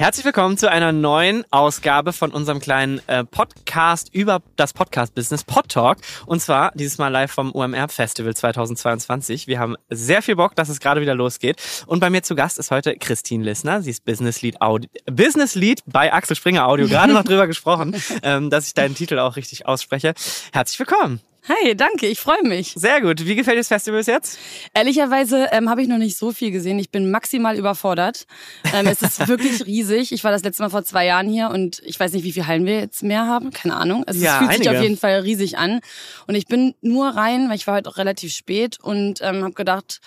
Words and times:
Herzlich 0.00 0.24
willkommen 0.24 0.56
zu 0.56 0.70
einer 0.70 0.92
neuen 0.92 1.44
Ausgabe 1.50 2.12
von 2.12 2.30
unserem 2.30 2.60
kleinen 2.60 3.00
äh, 3.08 3.24
Podcast 3.24 4.14
über 4.14 4.42
das 4.54 4.72
Podcast-Business 4.72 5.42
Pod 5.42 5.68
Talk. 5.70 5.98
Und 6.24 6.40
zwar 6.40 6.70
dieses 6.76 6.98
Mal 6.98 7.08
live 7.08 7.32
vom 7.32 7.50
UMR 7.50 7.88
Festival 7.88 8.32
2022. 8.32 9.48
Wir 9.48 9.58
haben 9.58 9.74
sehr 9.90 10.22
viel 10.22 10.36
Bock, 10.36 10.54
dass 10.54 10.68
es 10.68 10.78
gerade 10.78 11.00
wieder 11.00 11.16
losgeht. 11.16 11.60
Und 11.88 11.98
bei 11.98 12.10
mir 12.10 12.22
zu 12.22 12.36
Gast 12.36 12.60
ist 12.60 12.70
heute 12.70 12.94
Christine 12.94 13.42
Lissner. 13.42 13.82
Sie 13.82 13.90
ist 13.90 14.04
Business 14.04 14.40
Lead, 14.40 14.60
Audio, 14.60 14.88
Business 15.10 15.56
Lead 15.56 15.82
bei 15.84 16.12
Axel 16.12 16.36
Springer 16.36 16.68
Audio. 16.68 16.86
Gerade 16.86 17.12
noch 17.12 17.24
drüber 17.24 17.48
gesprochen, 17.48 18.00
ähm, 18.22 18.50
dass 18.50 18.68
ich 18.68 18.74
deinen 18.74 18.94
Titel 18.94 19.18
auch 19.18 19.34
richtig 19.34 19.66
ausspreche. 19.66 20.14
Herzlich 20.52 20.78
willkommen. 20.78 21.20
Hi, 21.48 21.74
danke, 21.74 22.06
ich 22.06 22.20
freue 22.20 22.42
mich. 22.42 22.74
Sehr 22.76 23.00
gut. 23.00 23.24
Wie 23.24 23.34
gefällt 23.34 23.56
dir 23.56 23.60
das 23.60 23.68
Festival 23.68 24.00
bis 24.00 24.06
jetzt? 24.06 24.38
Ehrlicherweise 24.74 25.48
ähm, 25.50 25.70
habe 25.70 25.80
ich 25.80 25.88
noch 25.88 25.96
nicht 25.96 26.18
so 26.18 26.30
viel 26.30 26.50
gesehen. 26.50 26.78
Ich 26.78 26.90
bin 26.90 27.10
maximal 27.10 27.56
überfordert. 27.56 28.26
Ähm, 28.74 28.86
es 28.86 29.00
ist 29.00 29.26
wirklich 29.28 29.64
riesig. 29.64 30.12
Ich 30.12 30.24
war 30.24 30.30
das 30.30 30.42
letzte 30.44 30.62
Mal 30.62 30.68
vor 30.68 30.84
zwei 30.84 31.06
Jahren 31.06 31.28
hier 31.28 31.48
und 31.48 31.80
ich 31.86 31.98
weiß 31.98 32.12
nicht, 32.12 32.24
wie 32.24 32.32
viele 32.32 32.46
Hallen 32.46 32.66
wir 32.66 32.80
jetzt 32.80 33.02
mehr 33.02 33.26
haben. 33.26 33.50
Keine 33.50 33.76
Ahnung. 33.76 34.04
Also 34.04 34.22
Ja, 34.22 34.32
es 34.32 34.38
fühlt 34.38 34.50
einige. 34.50 34.64
sich 34.68 34.76
auf 34.76 34.82
jeden 34.82 34.96
Fall 34.98 35.20
riesig 35.20 35.56
an. 35.56 35.80
Und 36.26 36.34
ich 36.34 36.46
bin 36.46 36.74
nur 36.82 37.08
rein, 37.08 37.48
weil 37.48 37.56
ich 37.56 37.66
war 37.66 37.76
heute 37.76 37.88
auch 37.88 37.96
relativ 37.96 38.34
spät 38.34 38.78
und 38.82 39.20
ähm, 39.22 39.42
habe 39.42 39.54
gedacht, 39.54 40.00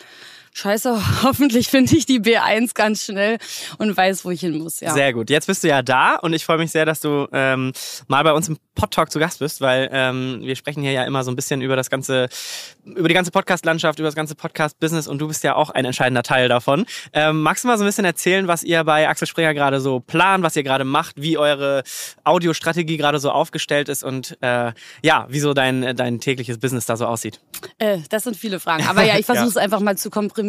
Scheiße, 0.54 1.02
hoffentlich 1.24 1.68
finde 1.70 1.96
ich 1.96 2.06
die 2.06 2.20
B1 2.20 2.74
ganz 2.74 3.06
schnell 3.06 3.38
und 3.78 3.96
weiß, 3.96 4.26
wo 4.26 4.32
ich 4.32 4.42
hin 4.42 4.58
muss. 4.58 4.80
Ja. 4.82 4.94
Sehr 4.94 5.14
gut. 5.14 5.30
Jetzt 5.30 5.48
bist 5.48 5.64
du 5.64 5.68
ja 5.70 5.82
da 5.82 6.16
und 6.16 6.34
ich 6.34 6.46
freue 6.46 6.58
mich 6.58 6.72
sehr, 6.72 6.86
dass 6.86 7.00
du 7.00 7.28
ähm, 7.32 7.72
mal 8.08 8.24
bei 8.24 8.34
uns 8.34 8.50
im 8.50 8.58
Pod 8.76 8.92
Talk 8.92 9.12
zu 9.12 9.20
Gast 9.20 9.40
bist, 9.40 9.62
weil 9.62 9.90
ähm, 9.92 10.40
wir 10.42 10.56
sprechen 10.56 10.82
hier 10.82 10.92
ja 10.92 11.04
immer 11.06 11.24
so 11.24 11.32
ein 11.32 11.36
bisschen 11.36 11.62
über 11.62 11.76
das 11.76 11.90
ganze, 11.90 12.28
über 12.86 13.08
die 13.08 13.14
ganze 13.14 13.32
Podcast-Landschaft, 13.32 14.00
über 14.00 14.08
das 14.08 14.16
ganze 14.16 14.36
Podcast-Business 14.36 15.08
und 15.08 15.20
du 15.20 15.28
bist 15.28 15.44
ja 15.44 15.56
auch 15.56 15.70
ein 15.70 15.86
entscheidender 15.86 16.24
Teil 16.24 16.48
davon. 16.50 16.86
Ähm, 17.14 17.42
magst 17.42 17.64
du 17.64 17.68
mal 17.68 17.78
so 17.78 17.84
ein 17.84 17.88
bisschen 17.88 18.06
erzählen, 18.06 18.48
was 18.48 18.64
ihr 18.64 18.84
bei 18.84 19.08
Axel 19.08 19.28
Springer 19.28 19.54
gerade 19.54 19.80
so 19.82 20.00
plant, 20.00 20.44
was 20.44 20.56
ihr 20.56 20.64
gerade 20.64 20.84
macht, 20.86 21.22
wie 21.22 21.38
eure 21.38 21.84
Audiostrategie 22.24 22.98
gerade 22.98 23.20
so 23.20 23.32
aufgestellt 23.32 23.88
ist 23.90 24.04
und 24.04 24.38
äh, 24.42 24.72
ja, 25.02 25.28
wie 25.30 25.40
so 25.40 25.54
dein, 25.54 25.96
dein 25.96 26.20
tägliches 26.20 26.58
Business 26.58 26.86
da 26.86 26.98
so 26.98 27.06
aussieht? 27.06 27.40
Äh, 27.78 28.00
das 28.10 28.24
sind 28.24 28.36
viele 28.36 28.60
Fragen. 28.60 28.86
Aber 28.88 29.04
ja, 29.04 29.18
ich 29.18 29.26
versuche 29.28 29.46
Ja. 29.46 29.50
es 29.50 29.58
einfach 29.58 29.80
mal 29.80 29.98
zu 29.98 30.10
komprimieren. 30.10 30.41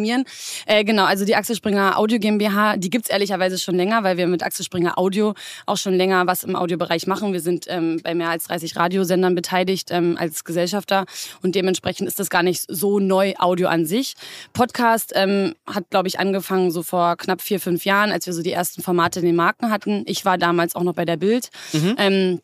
Äh, 0.65 0.83
genau, 0.83 1.05
also 1.05 1.25
die 1.25 1.35
Axel 1.35 1.55
Springer 1.55 1.97
Audio 1.97 2.19
GmbH, 2.19 2.77
die 2.77 2.89
gibt's 2.89 3.09
ehrlicherweise 3.09 3.57
schon 3.59 3.75
länger, 3.75 4.03
weil 4.03 4.17
wir 4.17 4.27
mit 4.27 4.43
Axel 4.43 4.65
Springer 4.65 4.97
Audio 4.97 5.33
auch 5.65 5.77
schon 5.77 5.93
länger 5.93 6.27
was 6.27 6.43
im 6.43 6.55
Audiobereich 6.55 7.07
machen. 7.07 7.33
Wir 7.33 7.41
sind 7.41 7.65
ähm, 7.67 7.99
bei 8.03 8.15
mehr 8.15 8.29
als 8.29 8.45
30 8.45 8.75
Radiosendern 8.75 9.35
beteiligt 9.35 9.89
ähm, 9.91 10.17
als 10.19 10.43
Gesellschafter 10.43 11.05
und 11.41 11.55
dementsprechend 11.55 12.07
ist 12.07 12.19
das 12.19 12.29
gar 12.29 12.43
nicht 12.43 12.65
so 12.67 12.99
neu 12.99 13.33
Audio 13.37 13.67
an 13.67 13.85
sich. 13.85 14.15
Podcast 14.53 15.13
ähm, 15.15 15.55
hat, 15.67 15.89
glaube 15.89 16.07
ich, 16.07 16.19
angefangen 16.19 16.71
so 16.71 16.83
vor 16.83 17.17
knapp 17.17 17.41
vier, 17.41 17.59
fünf 17.59 17.85
Jahren, 17.85 18.11
als 18.11 18.25
wir 18.25 18.33
so 18.33 18.41
die 18.41 18.51
ersten 18.51 18.81
Formate 18.81 19.19
in 19.19 19.25
den 19.25 19.35
Marken 19.35 19.71
hatten. 19.71 20.03
Ich 20.07 20.25
war 20.25 20.37
damals 20.37 20.75
auch 20.75 20.83
noch 20.83 20.93
bei 20.93 21.05
der 21.05 21.17
Bild. 21.17 21.49
Ähm, 21.97 22.41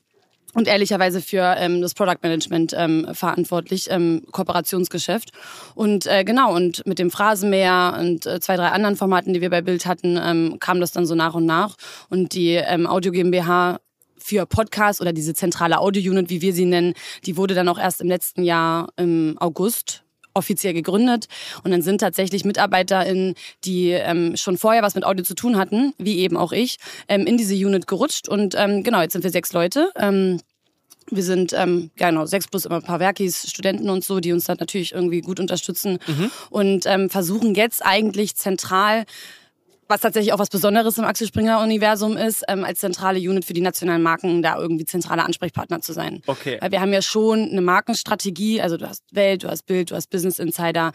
und 0.54 0.68
ehrlicherweise 0.68 1.22
für 1.22 1.56
ähm, 1.58 1.82
das 1.82 1.94
Product 1.94 2.18
Management 2.22 2.74
ähm, 2.76 3.08
verantwortlich, 3.14 3.88
ähm, 3.90 4.24
Kooperationsgeschäft. 4.32 5.32
Und 5.76 6.08
äh, 6.08 6.24
genau, 6.24 6.56
und 6.56 6.86
mit 6.86 7.00
dem 7.00 7.12
Phrasenmäher 7.12 7.98
und 8.00 8.26
äh, 8.26 8.40
zwei, 8.40 8.56
drei 8.56 8.70
anderen 8.70 8.96
Formaten, 8.96 9.34
die 9.34 9.42
wir 9.42 9.50
bei 9.50 9.62
Bild 9.62 9.86
hatten, 9.86 10.20
ähm, 10.22 10.58
kam 10.60 10.80
das 10.80 10.92
dann 10.92 11.06
so 11.06 11.16
nach 11.16 11.36
und 11.36 11.46
nach. 11.46 11.76
Und 12.10 12.34
die 12.34 12.54
ähm, 12.54 12.88
Audio 12.88 13.12
GmbH 13.12 13.80
für 14.18 14.46
Podcast 14.46 15.02
oder 15.02 15.14
diese 15.14 15.34
zentrale 15.34 15.80
Audio-Unit, 15.80 16.30
wie 16.30 16.42
wir 16.42 16.54
sie 16.54 16.66
nennen, 16.66 16.94
die 17.26 17.38
wurde 17.38 17.54
dann 17.54 17.70
auch 17.70 17.80
erst 17.80 18.02
im 18.02 18.08
letzten 18.08 18.44
Jahr 18.44 18.90
im 18.98 19.38
August 19.40 20.04
offiziell 20.40 20.74
gegründet. 20.74 21.28
Und 21.64 21.72
dann 21.72 21.82
sind 21.82 22.00
tatsächlich 22.00 22.46
MitarbeiterInnen, 22.46 23.36
die 23.64 23.92
ähm, 23.92 24.36
schon 24.36 24.58
vorher 24.58 24.82
was 24.82 24.96
mit 24.96 25.06
Audio 25.06 25.24
zu 25.24 25.36
tun 25.36 25.58
hatten, 25.58 25.94
wie 25.98 26.18
eben 26.20 26.38
auch 26.38 26.52
ich, 26.52 26.78
ähm, 27.08 27.28
in 27.28 27.38
diese 27.38 27.54
Unit 27.54 27.86
gerutscht. 27.86 28.28
Und 28.28 28.56
ähm, 28.58 28.84
genau, 28.84 29.02
jetzt 29.02 29.14
sind 29.14 29.24
wir 29.24 29.32
sechs 29.32 29.54
Leute. 29.54 29.92
Ähm, 29.96 30.40
wir 31.12 31.24
sind, 31.24 31.54
ähm, 31.54 31.92
genau, 31.96 32.26
sechs 32.26 32.48
plus 32.48 32.66
immer 32.66 32.76
ein 32.76 32.84
paar 32.84 33.00
Werkis, 33.00 33.50
Studenten 33.50 33.90
und 33.90 34.04
so, 34.04 34.20
die 34.20 34.32
uns 34.32 34.46
dann 34.46 34.58
natürlich 34.60 34.94
irgendwie 34.94 35.22
gut 35.22 35.40
unterstützen 35.40 35.98
und 36.50 36.86
ähm, 36.86 37.10
versuchen 37.10 37.56
jetzt 37.56 37.84
eigentlich 37.86 38.36
zentral 38.36 39.06
was 39.90 40.02
tatsächlich 40.02 40.32
auch 40.34 40.40
was 40.40 40.50
Besonderes 40.50 40.98
im 40.98 41.04
Axel 41.04 41.28
Springer 41.28 41.62
Universum 41.62 42.16
ist, 42.16 42.44
ähm, 42.48 42.64
als 42.64 42.80
zentrale 42.80 43.20
Unit 43.20 43.44
für 43.44 43.54
die 43.54 43.62
nationalen 43.62 44.04
Marken 44.04 44.42
da 44.42 44.58
irgendwie 44.58 44.86
zentraler 44.86 45.26
Ansprechpartner 45.26 45.82
zu 45.82 45.94
sein. 45.94 46.22
Okay. 46.28 46.58
Weil 46.62 46.72
wir 46.72 46.80
haben 46.80 46.94
ja 46.94 47.02
schon 47.02 47.50
eine 47.50 47.62
Markenstrategie, 47.62 48.62
also 48.62 48.78
du 48.78 48.88
hast 48.88 49.04
Welt, 49.12 49.44
du 49.44 49.50
hast 49.50 49.66
Bild, 49.66 49.92
du 49.92 49.96
hast 49.96 50.10
Business 50.10 50.40
Insider, 50.40 50.92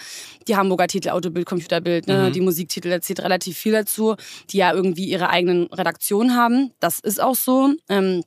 die 0.47 0.56
Hamburger 0.56 0.87
Titel, 0.87 1.10
Autobild, 1.10 1.47
Computerbild, 1.47 2.06
ne, 2.06 2.31
die 2.31 2.41
Musiktitel, 2.41 2.88
da 2.88 3.00
zählt 3.00 3.21
relativ 3.21 3.59
viel 3.59 3.72
dazu, 3.72 4.15
die 4.50 4.59
ja 4.59 4.72
irgendwie 4.72 5.06
ihre 5.06 5.28
eigenen 5.28 5.66
Redaktionen 5.66 6.37
haben. 6.37 6.72
Das 6.78 7.00
ist 7.00 7.21
auch 7.21 7.34
so. 7.34 7.75
Ähm, 7.88 8.22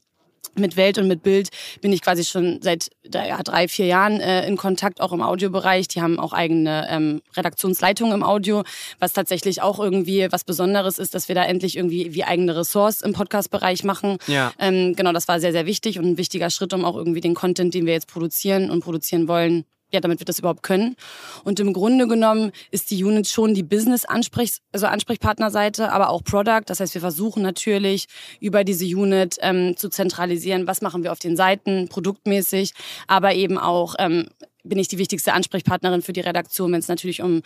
mit 0.56 0.78
Welt 0.78 0.98
und 0.98 1.08
mit 1.08 1.24
Bild 1.24 1.50
bin 1.82 1.92
ich 1.94 2.02
quasi 2.02 2.24
schon 2.24 2.60
seit 2.62 2.90
ja, 3.14 3.42
drei, 3.44 3.68
vier 3.68 3.86
Jahren 3.86 4.20
äh, 4.20 4.48
in 4.48 4.58
Kontakt, 4.58 5.02
auch 5.02 5.12
im 5.12 5.22
Audiobereich. 5.22 5.88
Die 5.88 6.02
haben 6.02 6.20
auch 6.20 6.34
eigene 6.34 6.88
ähm, 6.90 7.22
Redaktionsleitungen 7.36 8.14
im 8.14 8.24
Audio, 8.24 8.64
was 9.00 9.14
tatsächlich 9.14 9.62
auch 9.62 9.80
irgendwie 9.80 10.28
was 10.32 10.44
Besonderes 10.44 11.00
ist, 11.00 11.14
dass 11.16 11.28
wir 11.28 11.36
da 11.36 11.44
endlich 11.44 11.78
irgendwie 11.78 12.14
wie 12.14 12.24
eigene 12.24 12.56
Ressorts 12.56 13.02
im 13.02 13.14
Podcast-Bereich 13.14 13.84
machen. 13.84 14.18
Ja. 14.28 14.52
Ähm, 14.60 14.96
genau, 14.96 15.14
das 15.14 15.28
war 15.28 15.40
sehr, 15.40 15.52
sehr 15.52 15.66
wichtig 15.66 16.00
und 16.00 16.06
ein 16.06 16.18
wichtiger 16.18 16.50
Schritt, 16.50 16.74
um 16.74 16.86
auch 16.86 16.96
irgendwie 16.96 17.22
den 17.22 17.36
Content, 17.36 17.74
den 17.74 17.86
wir 17.86 17.94
jetzt 17.94 18.08
produzieren 18.08 18.70
und 18.70 18.82
produzieren 18.82 19.28
wollen, 19.28 19.66
ja, 19.92 20.00
damit 20.00 20.20
wir 20.20 20.26
das 20.26 20.40
überhaupt 20.40 20.64
können. 20.64 20.96
Und 21.44 21.60
im 21.60 21.74
Grunde 21.74 22.08
genommen 22.08 22.52
ist 22.72 22.92
die 22.92 23.04
Unit 23.04 23.28
schon 23.28 23.54
die 23.54 23.64
Business-Ansprech 23.64 24.58
also 24.72 24.88
Ansprechpartnerseite, 24.88 25.92
aber 25.92 26.10
auch 26.10 26.24
Product. 26.24 26.64
Das 26.66 26.80
heißt, 26.80 26.94
wir 26.94 27.02
versuchen 27.02 27.42
natürlich 27.42 28.08
über 28.40 28.64
diese 28.64 28.86
Unit 28.86 29.38
ähm, 29.42 29.78
zu 29.78 29.90
zentralisieren, 29.90 30.68
was 30.68 30.82
machen 30.82 31.04
wir 31.04 31.12
auf 31.12 31.20
den 31.20 31.36
Seiten, 31.38 31.88
produktmäßig, 31.88 32.74
aber 33.08 33.34
eben 33.34 33.58
auch 33.58 33.96
ähm, 34.00 34.28
bin 34.64 34.80
ich 34.80 34.88
die 34.88 34.98
wichtigste 34.98 35.34
Ansprechpartnerin 35.34 36.02
für 36.02 36.14
die 36.14 36.20
Redaktion, 36.20 36.72
wenn 36.74 36.80
es 36.80 36.88
natürlich 36.88 37.22
um 37.22 37.42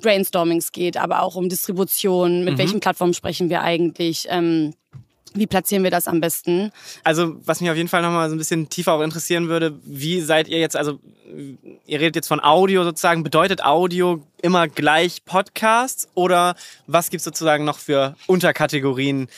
Brainstormings 0.00 0.72
geht, 0.72 0.96
aber 0.96 1.22
auch 1.22 1.36
um 1.36 1.48
Distribution, 1.48 2.44
mit 2.44 2.58
welchen 2.58 2.80
Plattformen 2.80 3.14
sprechen 3.14 3.48
wir 3.48 3.62
eigentlich, 3.62 4.26
ähm, 4.28 4.74
wie 5.34 5.46
platzieren 5.46 5.82
wir 5.82 5.90
das 5.90 6.08
am 6.08 6.20
besten. 6.20 6.72
Also, 7.02 7.36
was 7.44 7.60
mich 7.60 7.70
auf 7.70 7.76
jeden 7.76 7.88
Fall 7.88 8.02
nochmal 8.02 8.28
so 8.28 8.34
ein 8.34 8.38
bisschen 8.38 8.68
tiefer 8.68 8.92
auch 8.92 9.02
interessieren 9.02 9.48
würde, 9.48 9.74
wie 9.84 10.20
seid 10.20 10.48
ihr 10.48 10.58
jetzt, 10.58 10.76
also 10.76 11.00
ihr 11.86 12.00
redet 12.00 12.16
jetzt 12.16 12.28
von 12.28 12.40
Audio 12.42 12.84
sozusagen, 12.84 13.22
bedeutet 13.22 13.64
Audio 13.64 14.22
immer 14.42 14.68
gleich 14.68 15.24
Podcast 15.24 16.08
oder 16.14 16.54
was 16.86 17.10
gibt's 17.10 17.24
sozusagen 17.24 17.64
noch 17.64 17.78
für 17.78 18.14
Unterkategorien 18.26 19.28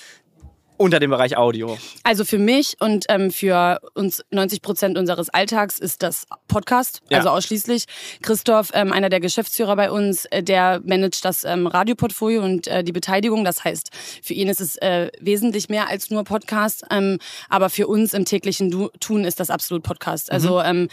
unter 0.78 1.00
dem 1.00 1.10
Bereich 1.10 1.37
Audio? 1.37 1.76
Also 2.03 2.25
für 2.25 2.38
mich 2.38 2.76
und 2.81 3.06
ähm, 3.09 3.31
für 3.31 3.81
uns 3.94 4.22
90 4.31 4.62
Prozent 4.62 4.98
unseres 4.98 5.28
Alltags 5.31 5.78
ist 5.78 6.03
das 6.03 6.26
Podcast, 6.48 7.03
Ja. 7.09 7.19
also 7.19 7.31
ausschließlich. 7.31 7.84
Christoph, 8.22 8.70
ähm, 8.75 8.92
einer 8.92 9.09
der 9.09 9.20
Geschäftsführer 9.20 9.76
bei 9.76 9.91
uns, 9.91 10.25
äh, 10.26 10.42
der 10.42 10.81
managt 10.84 11.25
das 11.25 11.44
ähm, 11.44 11.66
Radioportfolio 11.66 12.42
und 12.42 12.66
äh, 12.69 12.82
die 12.84 12.92
Beteiligung. 12.92 13.44
Das 13.44 13.65
heißt, 13.65 13.91
für 14.22 14.34
ihn 14.34 14.48
ist 14.48 14.60
es 14.60 14.76
äh, 14.76 15.10
wesentlich 15.20 15.69
mehr 15.69 15.88
als 15.88 16.10
nur 16.10 16.25
Podcast, 16.25 16.84
ähm, 16.91 17.19
aber 17.48 17.70
für 17.70 17.86
uns 17.86 18.15
im 18.15 18.25
täglichen 18.25 18.70
du 18.70 18.88
Tun 19.00 19.25
ist 19.25 19.41
das 19.41 19.50
absolut 19.50 19.82
Podcast. 19.82 20.31
Also 20.32 20.60
ähm, 20.60 20.88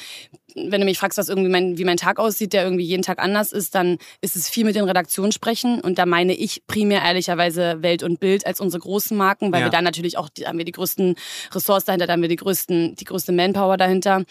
wenn 0.55 0.81
du 0.81 0.85
mich 0.85 0.97
fragst, 0.99 1.17
was 1.17 1.29
irgendwie 1.29 1.49
mein, 1.49 1.77
wie 1.77 1.83
mein 1.85 1.97
Tag 1.97 2.19
aussieht, 2.19 2.53
der 2.53 2.63
irgendwie 2.63 2.83
jeden 2.85 3.03
Tag 3.03 3.19
anders 3.19 3.51
ist, 3.51 3.75
dann 3.75 3.97
ist 4.21 4.35
es 4.35 4.49
viel 4.49 4.65
mit 4.65 4.75
den 4.75 4.85
Redaktionen 4.85 5.31
sprechen. 5.31 5.79
Und 5.81 5.97
da 5.97 6.05
meine 6.05 6.33
ich 6.33 6.65
primär 6.67 7.01
ehrlicherweise 7.01 7.81
Welt 7.81 8.03
und 8.03 8.19
Bild 8.19 8.45
als 8.45 8.59
unsere 8.59 8.81
großen 8.81 9.15
Marken, 9.17 9.51
weil 9.51 9.61
Ja. 9.61 9.67
wir 9.67 9.71
da 9.71 9.81
natürlich 9.81 10.17
auch, 10.17 10.29
die, 10.29 10.45
haben 10.47 10.57
wir 10.57 10.65
die 10.65 10.71
größten 10.71 11.15
Ressorts 11.53 11.85
dahinter, 11.85 12.07
da 12.07 12.13
haben 12.13 12.21
wir 12.21 12.29
die 12.29 12.35
größten, 12.35 12.95
die 12.95 13.05
größte 13.05 13.31
Manpower 13.31 13.77
dahinter. 13.77 14.23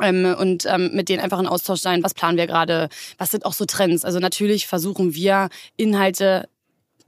Ähm, 0.00 0.36
und 0.38 0.66
ähm, 0.66 0.90
mit 0.92 1.08
denen 1.08 1.20
einfach 1.22 1.40
in 1.40 1.46
Austausch 1.46 1.80
sein, 1.80 2.02
was 2.04 2.14
planen 2.14 2.38
wir 2.38 2.46
gerade, 2.46 2.88
was 3.18 3.30
sind 3.30 3.44
auch 3.44 3.54
so 3.54 3.64
Trends. 3.64 4.04
Also 4.04 4.18
natürlich 4.18 4.66
versuchen 4.66 5.14
wir 5.14 5.48
Inhalte 5.76 6.48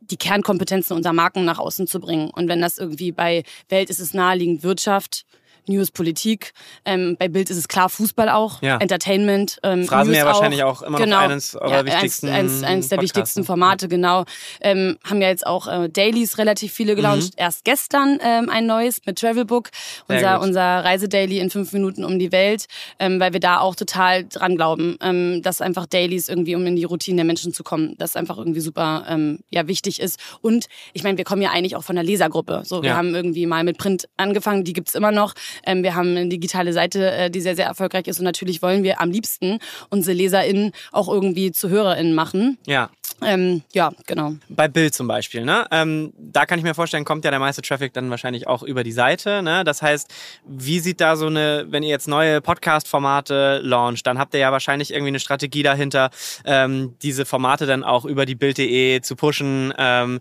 die 0.00 0.16
Kernkompetenzen 0.16 0.96
unserer 0.96 1.12
Marken 1.12 1.44
nach 1.44 1.58
außen 1.58 1.86
zu 1.86 2.00
bringen. 2.00 2.28
Und 2.30 2.48
wenn 2.48 2.60
das 2.60 2.78
irgendwie 2.78 3.12
bei 3.12 3.44
Welt 3.68 3.88
ist 3.88 4.00
es 4.00 4.14
naheliegend 4.14 4.62
Wirtschaft, 4.64 5.24
News, 5.66 5.90
Politik. 5.90 6.52
Ähm, 6.84 7.16
bei 7.18 7.28
Bild 7.28 7.50
ist 7.50 7.56
es 7.56 7.68
klar 7.68 7.88
Fußball 7.88 8.28
auch, 8.28 8.62
Ja. 8.62 8.78
Entertainment. 8.78 9.58
Ähm, 9.62 9.84
Phrasenmäher 9.84 10.24
News 10.24 10.34
wahrscheinlich 10.34 10.62
auch 10.64 10.82
immer 10.82 10.98
noch 10.98 11.04
genau. 11.04 11.18
eines 11.18 11.54
eurer 11.54 11.78
ja, 11.78 11.84
wichtigsten 11.86 12.28
Eins, 12.28 12.52
eins, 12.54 12.64
eins 12.64 12.88
der 12.88 12.96
Podcasts, 12.96 13.16
wichtigsten? 13.16 13.44
Formate, 13.44 13.88
genau. 13.88 14.24
Ähm, 14.60 14.98
haben 15.04 15.20
ja 15.22 15.28
jetzt 15.28 15.46
auch 15.46 15.66
äh, 15.68 15.88
Dailies 15.88 16.38
relativ 16.38 16.72
viele 16.72 16.94
gelauncht. 16.96 17.34
Erst 17.36 17.64
gestern 17.64 18.18
ähm, 18.22 18.48
ein 18.50 18.66
neues 18.66 19.00
mit 19.06 19.18
Travelbook, 19.18 19.70
unser, 20.08 20.40
unser 20.40 20.62
Reisedaily 20.84 21.38
in 21.38 21.50
fünf 21.50 21.72
Minuten 21.72 22.04
um 22.04 22.18
die 22.18 22.32
Welt, 22.32 22.66
ähm, 22.98 23.20
weil 23.20 23.32
wir 23.32 23.40
da 23.40 23.60
auch 23.60 23.74
total 23.74 24.24
dran 24.24 24.56
glauben, 24.56 24.96
ähm, 25.00 25.42
dass 25.42 25.60
einfach 25.60 25.86
Dailies 25.86 26.28
irgendwie, 26.28 26.54
um 26.56 26.66
in 26.66 26.76
die 26.76 26.84
Routine 26.84 27.16
der 27.16 27.24
Menschen 27.24 27.52
zu 27.52 27.62
kommen, 27.62 27.94
das 27.98 28.16
einfach 28.16 28.38
irgendwie 28.38 28.60
super 28.60 29.04
ähm, 29.08 29.40
ja, 29.50 29.66
wichtig 29.68 30.00
ist. 30.00 30.18
Und 30.40 30.66
ich 30.92 31.02
meine, 31.02 31.18
wir 31.18 31.24
kommen 31.24 31.42
ja 31.42 31.50
eigentlich 31.50 31.76
auch 31.76 31.84
von 31.84 31.94
der 31.96 32.04
Lesergruppe. 32.04 32.62
So, 32.64 32.82
wir 32.82 32.90
Ja. 32.90 32.96
haben 32.96 33.14
irgendwie 33.14 33.46
mal 33.46 33.64
mit 33.64 33.78
Print 33.78 34.08
angefangen, 34.16 34.64
die 34.64 34.72
gibt's 34.72 34.94
immer 34.94 35.12
noch, 35.12 35.34
Ähm, 35.64 35.82
wir 35.82 35.94
haben 35.94 36.16
eine 36.16 36.28
digitale 36.28 36.72
Seite, 36.72 37.10
äh, 37.10 37.30
die 37.30 37.40
sehr, 37.40 37.56
sehr 37.56 37.66
erfolgreich 37.66 38.06
ist 38.06 38.18
und 38.18 38.24
natürlich 38.24 38.62
wollen 38.62 38.82
wir 38.82 39.00
am 39.00 39.10
liebsten 39.10 39.58
unsere 39.90 40.16
LeserInnen 40.16 40.72
auch 40.92 41.08
irgendwie 41.08 41.52
zu 41.52 41.68
HörerInnen 41.68 42.14
machen. 42.14 42.58
Ja. 42.66 42.90
Ähm, 43.24 43.62
ja, 43.72 43.92
genau. 44.06 44.34
Bei 44.48 44.68
Bild 44.68 44.94
zum 44.94 45.06
Beispiel, 45.06 45.44
ne? 45.44 45.66
Ähm, 45.70 46.12
da 46.18 46.46
kann 46.46 46.58
ich 46.58 46.64
mir 46.64 46.74
vorstellen, 46.74 47.04
kommt 47.04 47.24
ja 47.24 47.30
der 47.30 47.40
meiste 47.40 47.62
Traffic 47.62 47.92
dann 47.92 48.10
wahrscheinlich 48.10 48.46
auch 48.46 48.62
über 48.62 48.82
die 48.82 48.92
Seite. 48.92 49.42
Ne? 49.42 49.64
Das 49.64 49.82
heißt, 49.82 50.12
wie 50.44 50.80
sieht 50.80 51.00
da 51.00 51.16
so 51.16 51.26
eine, 51.26 51.66
wenn 51.68 51.82
ihr 51.82 51.90
jetzt 51.90 52.08
neue 52.08 52.40
Podcast-Formate 52.40 53.60
launcht, 53.62 54.06
dann 54.06 54.18
habt 54.18 54.34
ihr 54.34 54.40
ja 54.40 54.52
wahrscheinlich 54.52 54.92
irgendwie 54.92 55.08
eine 55.08 55.20
Strategie 55.20 55.62
dahinter, 55.62 56.10
ähm, 56.44 56.94
diese 57.02 57.24
Formate 57.24 57.66
dann 57.66 57.84
auch 57.84 58.04
über 58.04 58.26
die 58.26 58.34
Bild.de 58.34 59.00
zu 59.02 59.16
pushen. 59.16 59.72
Ähm, 59.78 60.20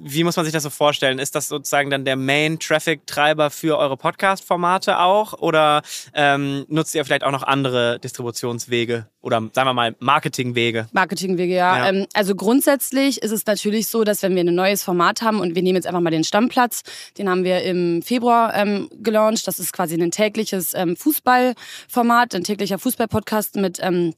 wie 0.00 0.24
muss 0.24 0.36
man 0.36 0.44
sich 0.44 0.52
das 0.52 0.62
so 0.62 0.70
vorstellen? 0.70 1.18
Ist 1.18 1.34
das 1.34 1.48
sozusagen 1.48 1.90
dann 1.90 2.04
der 2.04 2.16
Main-Traffic-Treiber 2.16 3.50
für 3.50 3.78
eure 3.78 3.96
Podcast-Formate 3.96 4.57
auch? 4.66 5.34
Oder 5.34 5.82
ähm, 6.14 6.64
nutzt 6.68 6.94
ihr 6.94 7.04
vielleicht 7.04 7.24
auch 7.24 7.30
noch 7.30 7.42
andere 7.42 7.98
Distributionswege 7.98 9.06
oder 9.20 9.42
sagen 9.52 9.68
wir 9.68 9.74
mal 9.74 9.96
Marketingwege? 9.98 10.88
Marketingwege, 10.92 11.54
ja. 11.54 11.78
ja. 11.78 11.88
Ähm, 11.88 12.06
also 12.14 12.34
grundsätzlich 12.34 13.22
ist 13.22 13.32
es 13.32 13.46
natürlich 13.46 13.88
so, 13.88 14.04
dass 14.04 14.22
wenn 14.22 14.34
wir 14.34 14.42
ein 14.42 14.54
neues 14.54 14.82
Format 14.82 15.22
haben 15.22 15.40
und 15.40 15.54
wir 15.54 15.62
nehmen 15.62 15.76
jetzt 15.76 15.86
einfach 15.86 16.00
mal 16.00 16.10
den 16.10 16.24
Stammplatz, 16.24 16.82
den 17.18 17.28
haben 17.28 17.44
wir 17.44 17.62
im 17.62 18.02
Februar 18.02 18.54
ähm, 18.54 18.88
gelauncht. 19.02 19.46
Das 19.46 19.58
ist 19.58 19.72
quasi 19.72 20.00
ein 20.00 20.10
tägliches 20.10 20.74
ähm, 20.74 20.96
Fußballformat, 20.96 22.34
ein 22.34 22.44
täglicher 22.44 22.78
Fußball-Podcast 22.78 23.56
mit 23.56 23.78
ähm, 23.82 24.14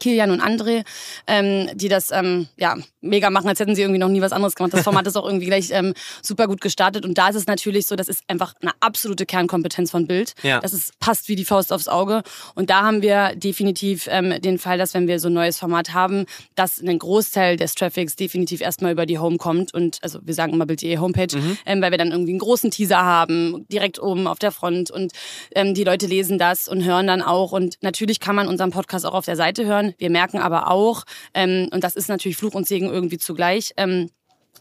Kilian 0.00 0.30
und 0.30 0.40
André, 0.40 0.84
ähm, 1.26 1.68
die 1.74 1.88
das 1.88 2.10
ähm, 2.10 2.48
ja 2.56 2.76
mega 3.00 3.30
machen, 3.30 3.48
als 3.48 3.60
hätten 3.60 3.74
sie 3.74 3.82
irgendwie 3.82 3.98
noch 3.98 4.08
nie 4.08 4.20
was 4.20 4.32
anderes 4.32 4.54
gemacht. 4.54 4.72
Das 4.74 4.82
Format 4.82 5.06
ist 5.06 5.16
auch 5.16 5.26
irgendwie 5.26 5.46
gleich 5.46 5.70
ähm, 5.70 5.94
super 6.22 6.46
gut 6.46 6.60
gestartet 6.60 7.04
und 7.04 7.16
da 7.16 7.28
ist 7.28 7.36
es 7.36 7.46
natürlich 7.46 7.86
so, 7.86 7.96
das 7.96 8.08
ist 8.08 8.22
einfach 8.28 8.54
eine 8.60 8.72
absolute 8.80 9.26
Kernkompetenz 9.26 9.90
von 9.90 10.06
Bild. 10.06 10.34
Ja. 10.42 10.60
Das 10.60 10.72
ist, 10.72 10.98
passt 11.00 11.28
wie 11.28 11.36
die 11.36 11.44
Faust 11.44 11.72
aufs 11.72 11.88
Auge 11.88 12.22
und 12.54 12.70
da 12.70 12.82
haben 12.82 13.02
wir 13.02 13.34
definitiv 13.34 14.08
ähm, 14.10 14.40
den 14.40 14.58
Fall, 14.58 14.78
dass 14.78 14.94
wenn 14.94 15.06
wir 15.06 15.20
so 15.20 15.28
ein 15.28 15.34
neues 15.34 15.58
Format 15.58 15.94
haben, 15.94 16.26
dass 16.54 16.80
ein 16.80 16.98
Großteil 16.98 17.56
des 17.56 17.74
Traffics 17.74 18.16
definitiv 18.16 18.60
erstmal 18.60 18.92
über 18.92 19.06
die 19.06 19.18
Home 19.18 19.38
kommt 19.38 19.72
und 19.74 19.98
also 20.02 20.18
wir 20.22 20.34
sagen 20.34 20.52
immer 20.52 20.66
Bild.de 20.66 20.98
Homepage, 20.98 21.36
mhm. 21.36 21.58
ähm, 21.66 21.82
weil 21.82 21.90
wir 21.90 21.98
dann 21.98 22.10
irgendwie 22.10 22.32
einen 22.32 22.40
großen 22.40 22.70
Teaser 22.70 23.02
haben, 23.02 23.66
direkt 23.68 24.00
oben 24.00 24.26
auf 24.26 24.38
der 24.38 24.52
Front 24.52 24.90
und 24.90 25.12
ähm, 25.54 25.74
die 25.74 25.84
Leute 25.84 26.06
lesen 26.06 26.38
das 26.38 26.68
und 26.68 26.84
hören 26.84 27.06
dann 27.06 27.22
auch 27.22 27.52
und 27.52 27.78
natürlich 27.80 28.20
kann 28.20 28.36
man 28.36 28.48
unseren 28.48 28.70
Podcast 28.70 29.06
auch 29.06 29.14
auf 29.14 29.24
der 29.24 29.36
Seite 29.36 29.64
hören 29.64 29.77
hören. 29.78 29.94
Wir 29.98 30.10
merken 30.10 30.38
aber 30.38 30.70
auch, 30.70 31.04
ähm, 31.34 31.68
und 31.72 31.84
das 31.84 31.96
ist 31.96 32.08
natürlich 32.08 32.36
Fluch 32.36 32.54
und 32.54 32.66
Segen 32.66 32.88
irgendwie 32.88 33.18
zugleich, 33.18 33.72
ähm, 33.76 34.10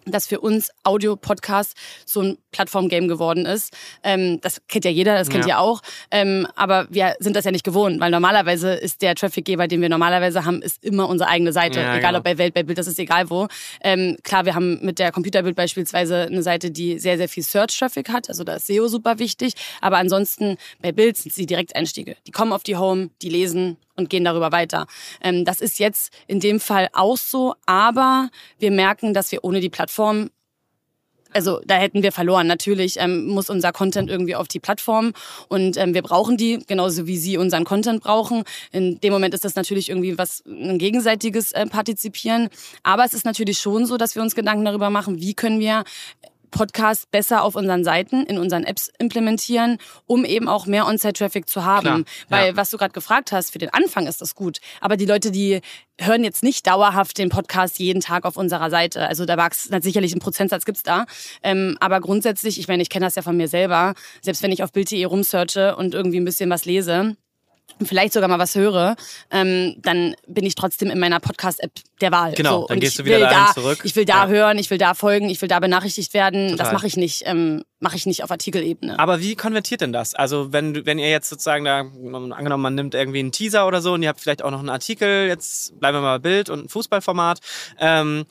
dass 0.05 0.25
für 0.25 0.39
uns 0.39 0.69
Audio-Podcast 0.85 1.75
so 2.05 2.21
ein 2.21 2.37
Plattform-Game 2.51 3.09
geworden 3.09 3.45
ist. 3.45 3.75
Ähm, 4.03 4.39
das 4.39 4.61
kennt 4.69 4.85
ja 4.85 4.91
jeder, 4.91 5.17
das 5.17 5.27
kennt 5.27 5.45
ja. 5.45 5.55
ihr 5.55 5.59
auch. 5.59 5.81
Ähm, 6.11 6.47
aber 6.55 6.87
wir 6.89 7.15
sind 7.19 7.35
das 7.35 7.43
ja 7.43 7.51
nicht 7.51 7.65
gewohnt, 7.65 7.99
weil 7.99 8.09
normalerweise 8.09 8.73
ist 8.73 9.01
der 9.01 9.15
Trafficgeber, 9.15 9.67
den 9.67 9.81
wir 9.81 9.89
normalerweise 9.89 10.45
haben, 10.45 10.61
ist 10.61 10.81
immer 10.81 11.09
unsere 11.09 11.29
eigene 11.29 11.51
Seite. 11.51 11.81
Ja, 11.81 11.97
egal 11.97 12.11
genau. 12.11 12.19
ob 12.19 12.23
bei 12.23 12.37
Welt, 12.37 12.53
bei 12.53 12.63
Bild, 12.63 12.77
das 12.77 12.87
ist 12.87 12.99
egal 12.99 13.29
wo. 13.29 13.49
Ähm, 13.81 14.15
klar, 14.23 14.45
wir 14.45 14.55
haben 14.55 14.79
mit 14.81 14.97
der 14.97 15.11
Computerbild 15.11 15.57
beispielsweise 15.57 16.27
eine 16.27 16.43
Seite, 16.43 16.71
die 16.71 16.99
sehr, 16.99 17.17
sehr 17.17 17.27
viel 17.27 17.43
Search-Traffic 17.43 18.07
hat. 18.07 18.29
Also 18.29 18.45
da 18.45 18.53
ist 18.53 18.67
SEO 18.67 18.87
super 18.87 19.19
wichtig. 19.19 19.55
Aber 19.81 19.97
ansonsten 19.97 20.55
bei 20.81 20.93
Bild 20.93 21.17
sind 21.17 21.33
sie 21.33 21.45
Direkteinstiege. 21.45 22.15
Die 22.25 22.31
kommen 22.31 22.53
auf 22.53 22.63
die 22.63 22.77
Home, 22.77 23.09
die 23.21 23.29
lesen 23.29 23.75
und 23.97 24.09
gehen 24.09 24.23
darüber 24.23 24.51
weiter. 24.51 24.87
Ähm, 25.21 25.43
das 25.43 25.59
ist 25.59 25.79
jetzt 25.79 26.13
in 26.27 26.39
dem 26.39 26.59
Fall 26.59 26.87
auch 26.93 27.17
so, 27.17 27.55
aber 27.65 28.29
wir 28.59 28.71
merken, 28.71 29.13
dass 29.13 29.31
wir 29.31 29.43
ohne 29.43 29.59
die 29.59 29.69
Plattform 29.69 30.29
also 31.33 31.59
da 31.65 31.75
hätten 31.75 32.03
wir 32.03 32.11
verloren. 32.11 32.47
Natürlich 32.47 32.95
ähm, 32.99 33.27
muss 33.27 33.49
unser 33.49 33.71
Content 33.71 34.09
irgendwie 34.09 34.35
auf 34.35 34.47
die 34.47 34.59
Plattform 34.59 35.13
und 35.49 35.77
ähm, 35.77 35.93
wir 35.93 36.01
brauchen 36.01 36.37
die, 36.37 36.59
genauso 36.65 37.05
wie 37.05 37.17
sie 37.17 37.37
unseren 37.37 37.63
Content 37.63 38.01
brauchen. 38.01 38.43
In 38.71 38.99
dem 39.01 39.13
Moment 39.13 39.33
ist 39.33 39.45
das 39.45 39.55
natürlich 39.55 39.89
irgendwie 39.89 40.17
was 40.17 40.43
ein 40.47 40.79
gegenseitiges 40.79 41.51
äh, 41.51 41.65
Partizipieren. 41.67 42.49
Aber 42.81 43.03
es 43.05 43.13
ist 43.13 43.25
natürlich 43.25 43.59
schon 43.59 43.85
so, 43.85 43.97
dass 43.97 44.15
wir 44.15 44.21
uns 44.21 44.35
Gedanken 44.35 44.65
darüber 44.65 44.89
machen, 44.89 45.19
wie 45.19 45.33
können 45.33 45.59
wir 45.59 45.83
Podcast 46.51 47.11
besser 47.11 47.43
auf 47.43 47.55
unseren 47.55 47.83
Seiten, 47.83 48.23
in 48.25 48.37
unseren 48.37 48.63
Apps 48.63 48.91
implementieren, 48.99 49.77
um 50.05 50.25
eben 50.25 50.47
auch 50.47 50.65
mehr 50.65 50.87
On-Site-Traffic 50.87 51.47
zu 51.47 51.65
haben. 51.65 52.05
Klar, 52.05 52.05
Weil, 52.29 52.47
ja. 52.49 52.55
was 52.57 52.69
du 52.69 52.77
gerade 52.77 52.93
gefragt 52.93 53.31
hast, 53.31 53.51
für 53.51 53.59
den 53.59 53.73
Anfang 53.73 54.07
ist 54.07 54.21
das 54.21 54.35
gut. 54.35 54.59
Aber 54.81 54.97
die 54.97 55.05
Leute, 55.05 55.31
die 55.31 55.61
hören 55.99 56.23
jetzt 56.23 56.43
nicht 56.43 56.67
dauerhaft 56.67 57.17
den 57.17 57.29
Podcast 57.29 57.79
jeden 57.79 58.01
Tag 58.01 58.25
auf 58.25 58.37
unserer 58.37 58.69
Seite. 58.69 59.07
Also 59.07 59.25
da 59.25 59.35
mag 59.35 59.53
es 59.53 59.63
sicherlich 59.83 60.11
einen 60.11 60.21
Prozentsatz 60.21 60.65
gibt's 60.65 60.83
da. 60.83 61.05
Ähm, 61.43 61.77
aber 61.79 61.99
grundsätzlich, 62.01 62.59
ich 62.59 62.67
meine, 62.67 62.83
ich 62.83 62.89
kenne 62.89 63.05
das 63.05 63.15
ja 63.15 63.21
von 63.21 63.35
mir 63.35 63.47
selber, 63.47 63.93
selbst 64.21 64.43
wenn 64.43 64.51
ich 64.51 64.63
auf 64.63 64.71
Bild.de 64.71 65.03
rumsearche 65.05 65.75
und 65.75 65.95
irgendwie 65.95 66.19
ein 66.19 66.25
bisschen 66.25 66.49
was 66.49 66.65
lese, 66.65 67.15
vielleicht 67.83 68.13
sogar 68.13 68.27
mal 68.29 68.39
was 68.39 68.55
höre, 68.55 68.95
ähm, 69.31 69.75
dann 69.79 70.15
bin 70.27 70.45
ich 70.45 70.55
trotzdem 70.55 70.89
in 70.89 70.99
meiner 70.99 71.19
Podcast-App 71.19 71.71
der 72.01 72.11
Wahl. 72.11 72.33
Genau, 72.33 72.61
so. 72.61 72.67
dann 72.67 72.79
gehst 72.79 72.99
du 72.99 73.05
wieder 73.05 73.19
da 73.19 73.51
zurück. 73.53 73.79
Ich 73.83 73.95
will 73.95 74.05
da 74.05 74.25
ja. 74.25 74.27
hören, 74.27 74.57
ich 74.57 74.69
will 74.69 74.77
da 74.77 74.93
folgen, 74.93 75.29
ich 75.29 75.41
will 75.41 75.49
da 75.49 75.59
benachrichtigt 75.59 76.13
werden. 76.13 76.49
Total. 76.49 76.57
Das 76.57 76.73
mache 76.73 76.87
ich 76.87 76.97
nicht, 76.97 77.23
ähm, 77.25 77.63
mache 77.79 77.95
ich 77.95 78.05
nicht 78.05 78.23
auf 78.23 78.31
Artikelebene. 78.31 78.97
Aber 78.99 79.21
wie 79.21 79.35
konvertiert 79.35 79.81
denn 79.81 79.93
das? 79.93 80.15
Also 80.15 80.51
wenn 80.53 80.85
wenn 80.85 80.99
ihr 80.99 81.09
jetzt 81.09 81.29
sozusagen 81.29 81.65
da 81.65 81.79
angenommen, 81.79 82.63
man 82.63 82.75
nimmt 82.75 82.95
irgendwie 82.95 83.19
einen 83.19 83.31
Teaser 83.31 83.67
oder 83.67 83.81
so 83.81 83.93
und 83.93 84.03
ihr 84.03 84.09
habt 84.09 84.21
vielleicht 84.21 84.43
auch 84.43 84.51
noch 84.51 84.59
einen 84.59 84.69
Artikel, 84.69 85.27
jetzt 85.27 85.79
bleiben 85.79 85.97
wir 85.97 86.01
mal 86.01 86.19
bei 86.19 86.29
Bild 86.29 86.49
und 86.49 86.65
ein 86.65 86.69
Fußballformat. 86.69 87.39
Ähm, 87.79 88.25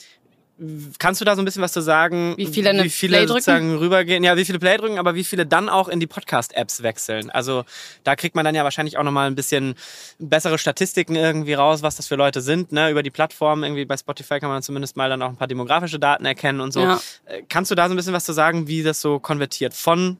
Kannst 0.99 1.21
du 1.21 1.27
da 1.27 1.37
so 1.37 1.43
ein 1.43 1.45
bisschen 1.45 1.61
was 1.61 1.73
zu 1.73 1.83
sagen? 1.83 2.35
Wie 2.39 2.47
viele, 2.47 2.73
wie 2.83 2.89
viele 2.89 3.29
sozusagen 3.29 3.77
rübergehen? 3.77 4.25
Ja, 4.25 4.39
wie 4.39 4.45
viele 4.45 4.59
Play 4.59 4.79
drücken, 4.79 4.99
aber 4.99 5.15
wie 5.15 5.25
viele 5.25 5.45
dann 5.45 5.69
auch 5.69 5.89
in 5.89 6.01
die 6.01 6.07
Podcast-Apps 6.07 6.83
wechseln? 6.83 7.29
Also 7.31 7.65
da 8.05 8.17
kriegt 8.17 8.35
man 8.35 8.45
dann 8.45 8.55
ja 8.55 8.65
wahrscheinlich 8.65 8.97
auch 8.97 9.03
nochmal 9.03 9.27
ein 9.27 9.35
bisschen 9.35 9.75
bessere 10.19 10.57
Statistiken 10.57 11.15
irgendwie 11.15 11.53
raus, 11.53 11.83
was 11.83 11.97
das 11.97 12.07
für 12.07 12.17
Leute 12.17 12.41
sind. 12.41 12.73
Ne? 12.73 12.91
Über 12.91 13.03
die 13.03 13.11
Plattform, 13.11 13.65
irgendwie 13.65 13.85
bei 13.85 13.99
Spotify 13.99 14.41
kann 14.41 14.49
man 14.49 14.63
zumindest 14.63 14.97
mal 14.97 15.11
dann 15.11 15.21
auch 15.21 15.29
ein 15.29 15.37
paar 15.37 15.47
demografische 15.47 15.99
Daten 15.99 16.25
erkennen 16.25 16.61
und 16.61 16.73
so. 16.73 16.81
Ja. 16.81 17.01
Äh, 17.27 17.43
kannst 17.49 17.71
du 17.71 17.75
da 17.75 17.87
so 17.89 17.93
ein 17.95 17.97
bisschen 17.97 18.15
was 18.15 18.25
zu 18.25 18.33
sagen, 18.33 18.67
wie 18.67 18.83
das 18.83 19.03
so 19.03 19.19
konvertiert 19.19 19.75
von 19.75 20.17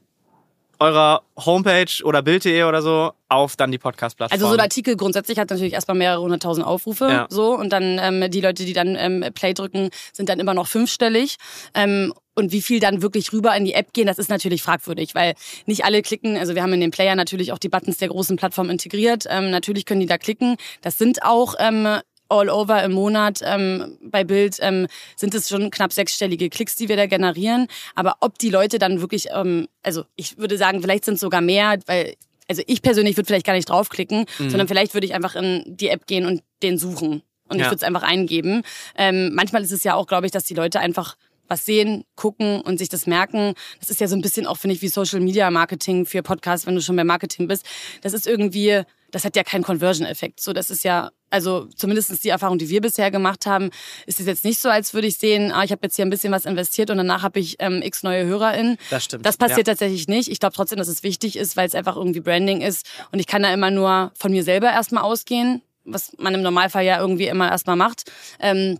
eurer 0.79 1.21
Homepage 1.37 2.03
oder 2.03 2.21
Bild.de 2.21 2.63
oder 2.63 2.81
so 2.81 3.11
auf 3.29 3.55
dann 3.55 3.71
die 3.71 3.77
Podcast-Plattform. 3.77 4.35
Also 4.35 4.47
so 4.47 4.53
ein 4.53 4.59
Artikel 4.59 4.95
grundsätzlich 4.95 5.37
hat 5.37 5.49
natürlich 5.49 5.73
erstmal 5.73 5.97
mehrere 5.97 6.21
hunderttausend 6.21 6.65
Aufrufe 6.65 7.09
ja. 7.09 7.27
so 7.29 7.55
und 7.55 7.71
dann 7.71 7.99
ähm, 8.01 8.31
die 8.31 8.41
Leute, 8.41 8.65
die 8.65 8.73
dann 8.73 8.95
ähm, 8.95 9.25
Play 9.33 9.53
drücken, 9.53 9.89
sind 10.13 10.29
dann 10.29 10.39
immer 10.39 10.53
noch 10.53 10.67
fünfstellig. 10.67 11.37
Ähm, 11.73 12.13
und 12.35 12.51
wie 12.51 12.61
viel 12.61 12.79
dann 12.79 13.01
wirklich 13.01 13.33
rüber 13.33 13.55
in 13.57 13.65
die 13.65 13.73
App 13.73 13.93
gehen, 13.93 14.05
das 14.05 14.19
ist 14.19 14.29
natürlich 14.29 14.61
fragwürdig, 14.61 15.15
weil 15.15 15.33
nicht 15.65 15.85
alle 15.85 16.03
klicken. 16.03 16.37
Also 16.37 16.53
wir 16.53 16.61
haben 16.61 16.73
in 16.73 16.81
dem 16.81 16.91
Player 16.91 17.15
natürlich 17.15 17.51
auch 17.51 17.57
die 17.57 17.67
Buttons 17.67 17.97
der 17.97 18.09
großen 18.09 18.37
Plattform 18.37 18.69
integriert. 18.69 19.25
Ähm, 19.27 19.49
natürlich 19.49 19.85
können 19.85 20.01
die 20.01 20.05
da 20.05 20.19
klicken. 20.19 20.55
Das 20.81 20.99
sind 20.99 21.23
auch 21.23 21.55
ähm, 21.57 21.97
all 22.29 22.49
over 22.49 22.83
im 22.83 22.93
Monat 22.93 23.41
ähm, 23.43 23.97
bei 24.01 24.23
Bild 24.23 24.57
ähm, 24.61 24.87
sind 25.15 25.33
es 25.33 25.49
schon 25.49 25.71
knapp 25.71 25.93
sechsstellige 25.93 26.49
Klicks, 26.49 26.75
die 26.75 26.89
wir 26.89 26.95
da 26.95 27.05
generieren. 27.05 27.67
Aber 27.95 28.17
ob 28.21 28.37
die 28.37 28.49
Leute 28.49 28.79
dann 28.79 29.01
wirklich, 29.01 29.27
ähm, 29.33 29.67
also 29.83 30.03
ich 30.15 30.37
würde 30.37 30.57
sagen, 30.57 30.81
vielleicht 30.81 31.05
sind 31.05 31.15
es 31.15 31.21
sogar 31.21 31.41
mehr, 31.41 31.79
weil 31.85 32.15
also 32.49 32.61
ich 32.65 32.81
persönlich 32.81 33.17
würde 33.17 33.27
vielleicht 33.27 33.45
gar 33.45 33.53
nicht 33.53 33.69
draufklicken, 33.69 34.25
mhm. 34.39 34.49
sondern 34.49 34.67
vielleicht 34.67 34.93
würde 34.93 35.05
ich 35.05 35.13
einfach 35.13 35.35
in 35.35 35.63
die 35.67 35.89
App 35.89 36.07
gehen 36.07 36.25
und 36.25 36.43
den 36.63 36.77
suchen. 36.77 37.21
Und 37.49 37.59
ja. 37.59 37.63
ich 37.63 37.71
würde 37.71 37.77
es 37.77 37.83
einfach 37.83 38.03
eingeben. 38.03 38.63
Ähm, 38.97 39.33
manchmal 39.33 39.63
ist 39.63 39.71
es 39.71 39.83
ja 39.83 39.95
auch, 39.95 40.07
glaube 40.07 40.25
ich, 40.25 40.31
dass 40.31 40.43
die 40.43 40.53
Leute 40.53 40.79
einfach 40.79 41.15
was 41.47 41.65
sehen, 41.65 42.03
gucken 42.15 42.61
und 42.61 42.77
sich 42.77 42.89
das 42.89 43.07
merken. 43.07 43.53
Das 43.79 43.89
ist 43.89 43.99
ja 43.99 44.07
so 44.07 44.15
ein 44.15 44.21
bisschen 44.21 44.47
auch, 44.47 44.57
finde 44.57 44.75
ich, 44.75 44.81
wie 44.81 44.87
Social 44.87 45.19
Media 45.19 45.49
Marketing 45.51 46.05
für 46.05 46.23
Podcasts, 46.23 46.67
wenn 46.67 46.75
du 46.75 46.81
schon 46.81 46.95
bei 46.95 47.03
Marketing 47.03 47.47
bist. 47.47 47.65
Das 48.01 48.13
ist 48.13 48.27
irgendwie, 48.27 48.81
das 49.11 49.25
hat 49.25 49.35
ja 49.35 49.43
keinen 49.43 49.63
Conversion-Effekt. 49.63 50.39
So, 50.39 50.53
das 50.53 50.69
ist 50.69 50.83
ja 50.83 51.11
also 51.29 51.67
zumindest 51.75 52.23
die 52.23 52.29
Erfahrung, 52.29 52.57
die 52.57 52.69
wir 52.69 52.81
bisher 52.81 53.11
gemacht 53.11 53.45
haben, 53.45 53.69
ist 54.05 54.19
es 54.19 54.25
jetzt 54.25 54.45
nicht 54.45 54.59
so, 54.59 54.69
als 54.69 54.93
würde 54.93 55.07
ich 55.07 55.17
sehen, 55.17 55.51
ah, 55.51 55.63
ich 55.63 55.71
habe 55.71 55.81
jetzt 55.83 55.95
hier 55.95 56.05
ein 56.05 56.09
bisschen 56.09 56.31
was 56.31 56.45
investiert 56.45 56.89
und 56.89 56.97
danach 56.97 57.23
habe 57.23 57.39
ich 57.39 57.57
ähm, 57.59 57.81
x 57.81 58.03
neue 58.03 58.25
HörerInnen. 58.25 58.77
Das 58.89 59.03
stimmt. 59.03 59.25
Das 59.25 59.37
passiert 59.37 59.67
ja. 59.67 59.73
tatsächlich 59.73 60.07
nicht. 60.07 60.29
Ich 60.29 60.39
glaube 60.39 60.55
trotzdem, 60.55 60.77
dass 60.77 60.87
es 60.87 61.03
wichtig 61.03 61.35
ist, 61.35 61.57
weil 61.57 61.67
es 61.67 61.75
einfach 61.75 61.95
irgendwie 61.95 62.21
Branding 62.21 62.61
ist. 62.61 62.87
Und 63.11 63.19
ich 63.19 63.27
kann 63.27 63.43
da 63.43 63.53
immer 63.53 63.71
nur 63.71 64.11
von 64.15 64.31
mir 64.31 64.43
selber 64.43 64.71
erstmal 64.71 65.03
ausgehen, 65.03 65.61
was 65.83 66.11
man 66.17 66.33
im 66.33 66.41
Normalfall 66.41 66.85
ja 66.85 66.99
irgendwie 66.99 67.27
immer 67.27 67.49
erstmal 67.49 67.75
macht. 67.75 68.09
Ähm, 68.39 68.79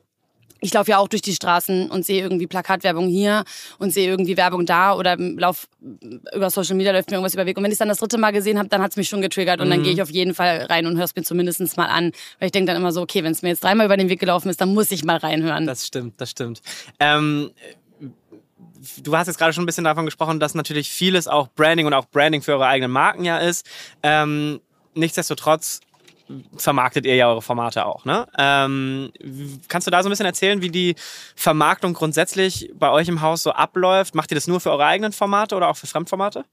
ich 0.59 0.73
laufe 0.73 0.91
ja 0.91 0.97
auch 0.97 1.07
durch 1.07 1.21
die 1.21 1.33
Straßen 1.33 1.89
und 1.89 2.05
sehe 2.05 2.21
irgendwie 2.21 2.47
Plakatwerbung 2.47 3.07
hier 3.07 3.43
und 3.77 3.91
sehe 3.93 4.07
irgendwie 4.09 4.37
Werbung 4.37 4.65
da 4.65 4.95
oder 4.95 5.17
lauf 5.17 5.67
über 6.33 6.49
Social 6.49 6.75
Media 6.75 6.91
läuft 6.91 7.09
mir 7.09 7.17
irgendwas 7.17 7.33
über 7.33 7.45
Weg. 7.45 7.57
Und 7.57 7.63
wenn 7.63 7.71
ich 7.71 7.75
es 7.75 7.79
dann 7.79 7.89
das 7.89 7.99
dritte 7.99 8.17
Mal 8.17 8.31
gesehen 8.31 8.57
habe, 8.57 8.69
dann 8.69 8.81
hat 8.81 8.91
es 8.91 8.97
mich 8.97 9.09
schon 9.09 9.21
getriggert 9.21 9.61
und 9.61 9.67
mhm. 9.67 9.71
dann 9.71 9.83
gehe 9.83 9.93
ich 9.93 10.01
auf 10.01 10.09
jeden 10.09 10.33
Fall 10.33 10.65
rein 10.69 10.85
und 10.85 10.97
höre 10.97 11.05
es 11.05 11.15
mir 11.15 11.23
zumindest 11.23 11.77
mal 11.77 11.87
an. 11.87 12.11
Weil 12.39 12.47
ich 12.47 12.51
denke 12.51 12.71
dann 12.71 12.81
immer 12.81 12.91
so, 12.91 13.01
okay, 13.01 13.23
wenn 13.23 13.31
es 13.31 13.41
mir 13.41 13.49
jetzt 13.49 13.63
dreimal 13.63 13.85
über 13.85 13.97
den 13.97 14.09
Weg 14.09 14.19
gelaufen 14.19 14.49
ist, 14.49 14.61
dann 14.61 14.73
muss 14.73 14.91
ich 14.91 15.03
mal 15.03 15.17
reinhören. 15.17 15.65
Das 15.65 15.85
stimmt, 15.85 16.19
das 16.19 16.31
stimmt. 16.31 16.61
Ähm 16.99 17.51
du 19.03 19.15
hast 19.17 19.27
jetzt 19.27 19.37
gerade 19.37 19.53
schon 19.53 19.63
ein 19.63 19.65
bisschen 19.65 19.83
davon 19.83 20.05
gesprochen, 20.05 20.39
dass 20.39 20.53
natürlich 20.53 20.89
vieles 20.89 21.27
auch 21.27 21.47
Branding 21.49 21.85
und 21.85 21.93
auch 21.93 22.05
Branding 22.05 22.41
für 22.41 22.53
eure 22.53 22.67
eigenen 22.67 22.91
Marken 22.91 23.25
ja 23.25 23.37
ist. 23.37 23.65
Ähm, 24.03 24.61
nichtsdestotrotz 24.93 25.81
vermarktet 26.55 27.05
ihr 27.05 27.15
ja 27.15 27.29
eure 27.29 27.41
Formate 27.41 27.85
auch. 27.85 28.05
Ne? 28.05 28.27
Ähm, 28.37 29.11
kannst 29.67 29.87
du 29.87 29.91
da 29.91 30.03
so 30.03 30.09
ein 30.09 30.11
bisschen 30.11 30.25
erzählen, 30.25 30.61
wie 30.61 30.69
die 30.69 30.95
Vermarktung 31.35 31.93
grundsätzlich 31.93 32.71
bei 32.75 32.91
euch 32.91 33.07
im 33.07 33.21
Haus 33.21 33.43
so 33.43 33.51
abläuft? 33.51 34.15
Macht 34.15 34.31
ihr 34.31 34.35
das 34.35 34.47
nur 34.47 34.59
für 34.59 34.71
eure 34.71 34.85
eigenen 34.85 35.11
Formate 35.11 35.55
oder 35.55 35.69
auch 35.69 35.77
für 35.77 35.87
Fremdformate? 35.87 36.45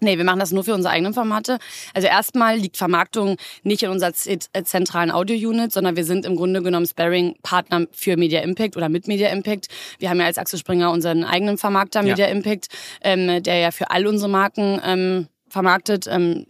Nee, 0.00 0.18
wir 0.18 0.24
machen 0.24 0.40
das 0.40 0.52
nur 0.52 0.64
für 0.64 0.74
unsere 0.74 0.92
eigenen 0.92 1.14
Formate. 1.14 1.58
Also 1.94 2.06
erstmal 2.08 2.56
liegt 2.58 2.76
Vermarktung 2.76 3.36
nicht 3.62 3.82
in 3.82 3.90
unserer 3.90 4.12
äh, 4.26 4.64
zentralen 4.64 5.10
Audio-Unit, 5.10 5.72
sondern 5.72 5.96
wir 5.96 6.04
sind 6.04 6.26
im 6.26 6.36
Grunde 6.36 6.62
genommen 6.62 6.86
Sparing-Partner 6.86 7.86
für 7.92 8.16
Media 8.16 8.40
Impact 8.40 8.76
oder 8.76 8.88
mit 8.88 9.08
Media 9.08 9.30
Impact. 9.30 9.68
Wir 9.98 10.10
haben 10.10 10.20
ja 10.20 10.26
als 10.26 10.38
Axel 10.38 10.58
Springer 10.58 10.90
unseren 10.90 11.24
eigenen 11.24 11.56
Vermarkter 11.56 12.02
Media 12.02 12.26
ja. 12.26 12.32
Impact, 12.32 12.66
ähm, 13.00 13.42
der 13.42 13.56
ja 13.56 13.70
für 13.70 13.90
all 13.90 14.06
unsere 14.06 14.30
Marken 14.30 14.80
ähm, 14.84 15.28
vermarktet. 15.48 16.06
Ähm, 16.08 16.46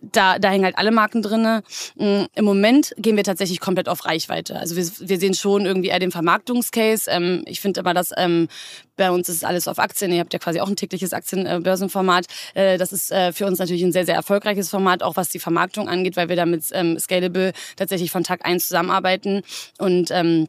da, 0.00 0.38
da 0.38 0.50
hängen 0.50 0.64
halt 0.64 0.78
alle 0.78 0.90
Marken 0.90 1.22
drin. 1.22 1.62
Mm, 1.96 2.24
Im 2.34 2.44
Moment 2.44 2.94
gehen 2.98 3.16
wir 3.16 3.24
tatsächlich 3.24 3.60
komplett 3.60 3.88
auf 3.88 4.04
Reichweite. 4.04 4.58
Also 4.58 4.76
wir, 4.76 4.84
wir 5.08 5.18
sehen 5.18 5.34
schon 5.34 5.66
irgendwie 5.66 5.88
eher 5.88 5.98
den 5.98 6.10
Vermarktungscase. 6.10 7.10
Ähm, 7.10 7.42
ich 7.46 7.60
finde 7.60 7.80
aber, 7.80 7.94
dass 7.94 8.12
ähm, 8.16 8.48
bei 8.96 9.10
uns 9.10 9.28
ist 9.28 9.44
alles 9.44 9.68
auf 9.68 9.78
Aktien. 9.78 10.12
Ihr 10.12 10.20
habt 10.20 10.32
ja 10.32 10.38
quasi 10.38 10.60
auch 10.60 10.68
ein 10.68 10.76
tägliches 10.76 11.12
Aktienbörsenformat. 11.12 12.26
Äh, 12.54 12.78
das 12.78 12.92
ist 12.92 13.10
äh, 13.10 13.32
für 13.32 13.46
uns 13.46 13.58
natürlich 13.58 13.82
ein 13.82 13.92
sehr, 13.92 14.06
sehr 14.06 14.16
erfolgreiches 14.16 14.68
Format, 14.68 15.02
auch 15.02 15.16
was 15.16 15.30
die 15.30 15.38
Vermarktung 15.38 15.88
angeht, 15.88 16.16
weil 16.16 16.28
wir 16.28 16.36
da 16.36 16.46
mit 16.46 16.64
ähm, 16.72 16.98
Scalable 16.98 17.52
tatsächlich 17.76 18.10
von 18.10 18.24
Tag 18.24 18.44
eins 18.44 18.68
zusammenarbeiten. 18.68 19.42
Und 19.78 20.10
ähm, 20.10 20.48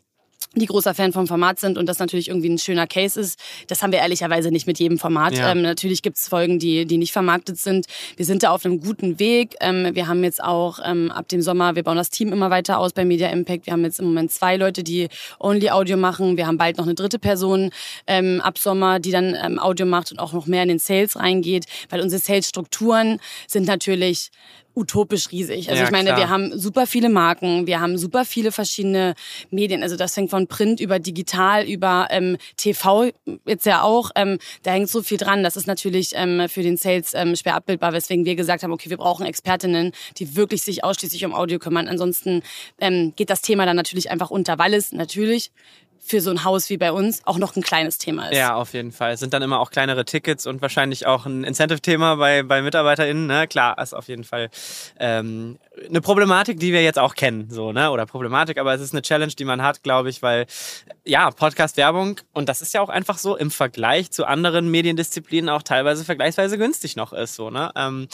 die 0.55 0.65
großer 0.65 0.95
Fan 0.95 1.13
vom 1.13 1.27
Format 1.27 1.59
sind 1.59 1.77
und 1.77 1.87
das 1.87 1.99
natürlich 1.99 2.29
irgendwie 2.29 2.49
ein 2.49 2.57
schöner 2.57 2.87
Case 2.87 3.19
ist. 3.19 3.39
Das 3.67 3.83
haben 3.83 3.91
wir 3.91 3.99
ehrlicherweise 3.99 4.49
nicht 4.49 4.65
mit 4.65 4.79
jedem 4.79 4.97
Format. 4.97 5.37
Ja. 5.37 5.51
Ähm, 5.51 5.61
natürlich 5.61 6.01
gibt 6.01 6.17
es 6.17 6.27
Folgen, 6.27 6.57
die, 6.57 6.85
die 6.85 6.97
nicht 6.97 7.13
vermarktet 7.13 7.57
sind. 7.57 7.85
Wir 8.17 8.25
sind 8.25 8.41
da 8.41 8.49
auf 8.49 8.65
einem 8.65 8.79
guten 8.79 9.19
Weg. 9.19 9.55
Ähm, 9.61 9.93
wir 9.93 10.07
haben 10.07 10.23
jetzt 10.23 10.43
auch 10.43 10.79
ähm, 10.83 11.11
ab 11.11 11.27
dem 11.27 11.41
Sommer, 11.41 11.75
wir 11.75 11.83
bauen 11.83 11.97
das 11.97 12.09
Team 12.09 12.33
immer 12.33 12.49
weiter 12.49 12.79
aus 12.79 12.93
bei 12.93 13.05
Media 13.05 13.29
Impact. 13.29 13.67
Wir 13.67 13.73
haben 13.73 13.83
jetzt 13.83 13.99
im 13.99 14.05
Moment 14.05 14.31
zwei 14.31 14.57
Leute, 14.57 14.83
die 14.83 15.07
Only 15.39 15.69
Audio 15.69 15.97
machen. 15.97 16.35
Wir 16.35 16.47
haben 16.47 16.57
bald 16.57 16.77
noch 16.77 16.85
eine 16.85 16.95
dritte 16.95 17.19
Person 17.19 17.69
ähm, 18.07 18.41
ab 18.41 18.57
Sommer, 18.57 18.99
die 18.99 19.11
dann 19.11 19.37
ähm, 19.41 19.59
Audio 19.59 19.85
macht 19.85 20.11
und 20.11 20.19
auch 20.19 20.33
noch 20.33 20.47
mehr 20.47 20.63
in 20.63 20.69
den 20.69 20.79
Sales 20.79 21.15
reingeht, 21.15 21.65
weil 21.89 22.01
unsere 22.01 22.21
Sales-Strukturen 22.21 23.19
sind 23.47 23.67
natürlich 23.67 24.31
utopisch 24.79 25.31
riesig. 25.31 25.69
Also 25.69 25.81
ja, 25.81 25.85
ich 25.85 25.91
meine, 25.91 26.09
klar. 26.09 26.17
wir 26.17 26.29
haben 26.29 26.57
super 26.57 26.87
viele 26.87 27.09
Marken, 27.09 27.67
wir 27.67 27.79
haben 27.79 27.97
super 27.97 28.25
viele 28.25 28.51
verschiedene 28.51 29.13
Medien. 29.51 29.83
Also 29.83 29.95
das 29.95 30.13
fängt 30.13 30.29
von 30.29 30.47
Print 30.47 30.79
über 30.79 30.99
digital, 30.99 31.65
über 31.67 32.07
ähm, 32.09 32.37
TV 32.57 33.11
jetzt 33.45 33.65
ja 33.65 33.83
auch. 33.83 34.11
Ähm, 34.15 34.39
da 34.63 34.71
hängt 34.71 34.89
so 34.89 35.03
viel 35.03 35.17
dran. 35.17 35.43
Das 35.43 35.57
ist 35.57 35.67
natürlich 35.67 36.11
ähm, 36.15 36.47
für 36.47 36.63
den 36.63 36.77
Sales 36.77 37.13
ähm, 37.13 37.35
schwer 37.35 37.55
abbildbar, 37.55 37.93
weswegen 37.93 38.25
wir 38.25 38.35
gesagt 38.35 38.63
haben, 38.63 38.71
okay, 38.71 38.89
wir 38.89 38.97
brauchen 38.97 39.25
Expertinnen, 39.25 39.91
die 40.17 40.35
wirklich 40.35 40.61
sich 40.61 40.83
ausschließlich 40.83 41.25
um 41.25 41.33
Audio 41.33 41.59
kümmern. 41.59 41.87
Ansonsten 41.87 42.41
ähm, 42.79 43.13
geht 43.15 43.29
das 43.29 43.41
Thema 43.41 43.65
dann 43.65 43.75
natürlich 43.75 44.09
einfach 44.09 44.31
unter, 44.31 44.57
weil 44.57 44.73
es 44.73 44.91
natürlich 44.91 45.51
für 46.09 46.21
so 46.21 46.31
ein 46.31 46.43
Haus 46.43 46.69
wie 46.69 46.77
bei 46.77 46.91
uns 46.91 47.21
auch 47.25 47.37
noch 47.37 47.55
ein 47.55 47.61
kleines 47.61 47.99
Thema 47.99 48.29
ist. 48.29 48.37
Ja, 48.37 48.55
auf 48.55 48.73
jeden 48.73 48.91
Fall. 48.91 49.13
Es 49.13 49.19
sind 49.19 49.33
dann 49.33 49.43
immer 49.43 49.59
auch 49.59 49.69
kleinere 49.69 50.05
Tickets 50.05 50.47
und 50.47 50.61
wahrscheinlich 50.61 51.05
auch 51.05 51.27
ein 51.27 51.43
Incentive-Thema 51.43 52.15
bei, 52.15 52.41
bei 52.41 52.63
MitarbeiterInnen. 52.63 53.27
Ne? 53.27 53.47
Klar, 53.47 53.77
ist 53.77 53.93
auf 53.93 54.07
jeden 54.07 54.23
Fall 54.23 54.49
ähm, 54.99 55.59
eine 55.87 56.01
Problematik, 56.01 56.59
die 56.59 56.73
wir 56.73 56.83
jetzt 56.83 56.97
auch 56.97 57.13
kennen. 57.13 57.49
So, 57.51 57.71
ne? 57.71 57.91
Oder 57.91 58.07
Problematik, 58.07 58.57
aber 58.57 58.73
es 58.73 58.81
ist 58.81 58.93
eine 58.93 59.03
Challenge, 59.03 59.33
die 59.37 59.45
man 59.45 59.61
hat, 59.61 59.83
glaube 59.83 60.09
ich, 60.09 60.21
weil 60.23 60.47
ja, 61.05 61.29
Podcast-Werbung, 61.29 62.19
und 62.33 62.49
das 62.49 62.61
ist 62.61 62.73
ja 62.73 62.81
auch 62.81 62.89
einfach 62.89 63.19
so 63.19 63.35
im 63.35 63.51
Vergleich 63.51 64.11
zu 64.11 64.25
anderen 64.25 64.71
Mediendisziplinen 64.71 65.49
auch 65.49 65.61
teilweise 65.61 66.03
vergleichsweise 66.03 66.57
günstig 66.57 66.95
noch 66.95 67.13
ist. 67.13 67.35
So, 67.35 67.51
ne? 67.51 67.71
Ähm, 67.75 68.07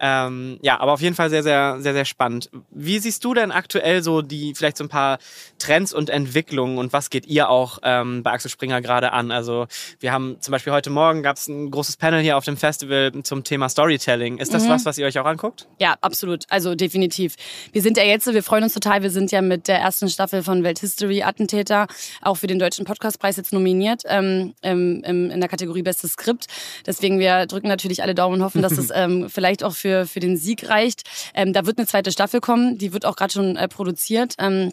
ähm, 0.00 0.58
ja, 0.62 0.80
aber 0.80 0.92
auf 0.92 1.00
jeden 1.00 1.14
Fall 1.14 1.30
sehr, 1.30 1.42
sehr, 1.42 1.80
sehr, 1.80 1.92
sehr 1.92 2.04
spannend. 2.04 2.50
Wie 2.70 2.98
siehst 2.98 3.24
du 3.24 3.34
denn 3.34 3.50
aktuell 3.50 4.02
so 4.02 4.22
die, 4.22 4.54
vielleicht 4.54 4.76
so 4.76 4.84
ein 4.84 4.88
paar 4.88 5.18
Trends 5.58 5.92
und 5.92 6.10
Entwicklungen 6.10 6.78
und 6.78 6.92
was 6.92 7.10
geht 7.10 7.26
ihr 7.26 7.48
auch 7.48 7.78
ähm, 7.82 8.22
bei 8.22 8.32
Axel 8.32 8.50
Springer 8.50 8.80
gerade 8.80 9.12
an? 9.12 9.30
Also 9.30 9.66
wir 10.00 10.12
haben 10.12 10.36
zum 10.40 10.52
Beispiel 10.52 10.72
heute 10.72 10.90
Morgen 10.90 11.22
gab 11.22 11.36
es 11.36 11.48
ein 11.48 11.70
großes 11.70 11.96
Panel 11.96 12.22
hier 12.22 12.36
auf 12.36 12.44
dem 12.44 12.56
Festival 12.56 13.12
zum 13.22 13.42
Thema 13.44 13.68
Storytelling. 13.68 14.38
Ist 14.38 14.54
das 14.54 14.64
mhm. 14.64 14.70
was, 14.70 14.84
was 14.84 14.98
ihr 14.98 15.06
euch 15.06 15.18
auch 15.18 15.26
anguckt? 15.26 15.66
Ja, 15.78 15.96
absolut. 16.00 16.44
Also 16.48 16.74
definitiv. 16.74 17.34
Wir 17.72 17.82
sind 17.82 17.96
ja 17.96 18.04
jetzt, 18.04 18.32
wir 18.32 18.42
freuen 18.42 18.64
uns 18.64 18.74
total, 18.74 19.02
wir 19.02 19.10
sind 19.10 19.32
ja 19.32 19.42
mit 19.42 19.66
der 19.66 19.78
ersten 19.78 20.08
Staffel 20.08 20.42
von 20.42 20.62
Welthistory 20.62 21.22
Attentäter 21.22 21.88
auch 22.22 22.36
für 22.36 22.46
den 22.46 22.58
Deutschen 22.58 22.84
Podcastpreis 22.84 23.36
jetzt 23.36 23.52
nominiert 23.52 24.02
ähm, 24.06 24.54
im, 24.62 25.02
in 25.02 25.40
der 25.40 25.48
Kategorie 25.48 25.82
Bestes 25.82 26.12
Skript. 26.12 26.46
Deswegen, 26.86 27.18
wir 27.18 27.46
drücken 27.46 27.68
natürlich 27.68 28.02
alle 28.02 28.14
Daumen 28.14 28.36
und 28.36 28.42
hoffen, 28.42 28.62
dass 28.62 28.78
es 28.78 28.90
ähm, 28.94 29.28
vielleicht 29.28 29.64
auch 29.64 29.74
für 29.74 29.87
für, 29.88 30.06
für 30.06 30.20
den 30.20 30.36
Sieg 30.36 30.68
reicht. 30.68 31.02
Ähm, 31.34 31.52
da 31.52 31.64
wird 31.64 31.78
eine 31.78 31.86
zweite 31.86 32.12
Staffel 32.12 32.40
kommen, 32.40 32.76
die 32.76 32.92
wird 32.92 33.06
auch 33.06 33.16
gerade 33.16 33.32
schon 33.32 33.56
äh, 33.56 33.68
produziert. 33.68 34.34
Ähm, 34.38 34.70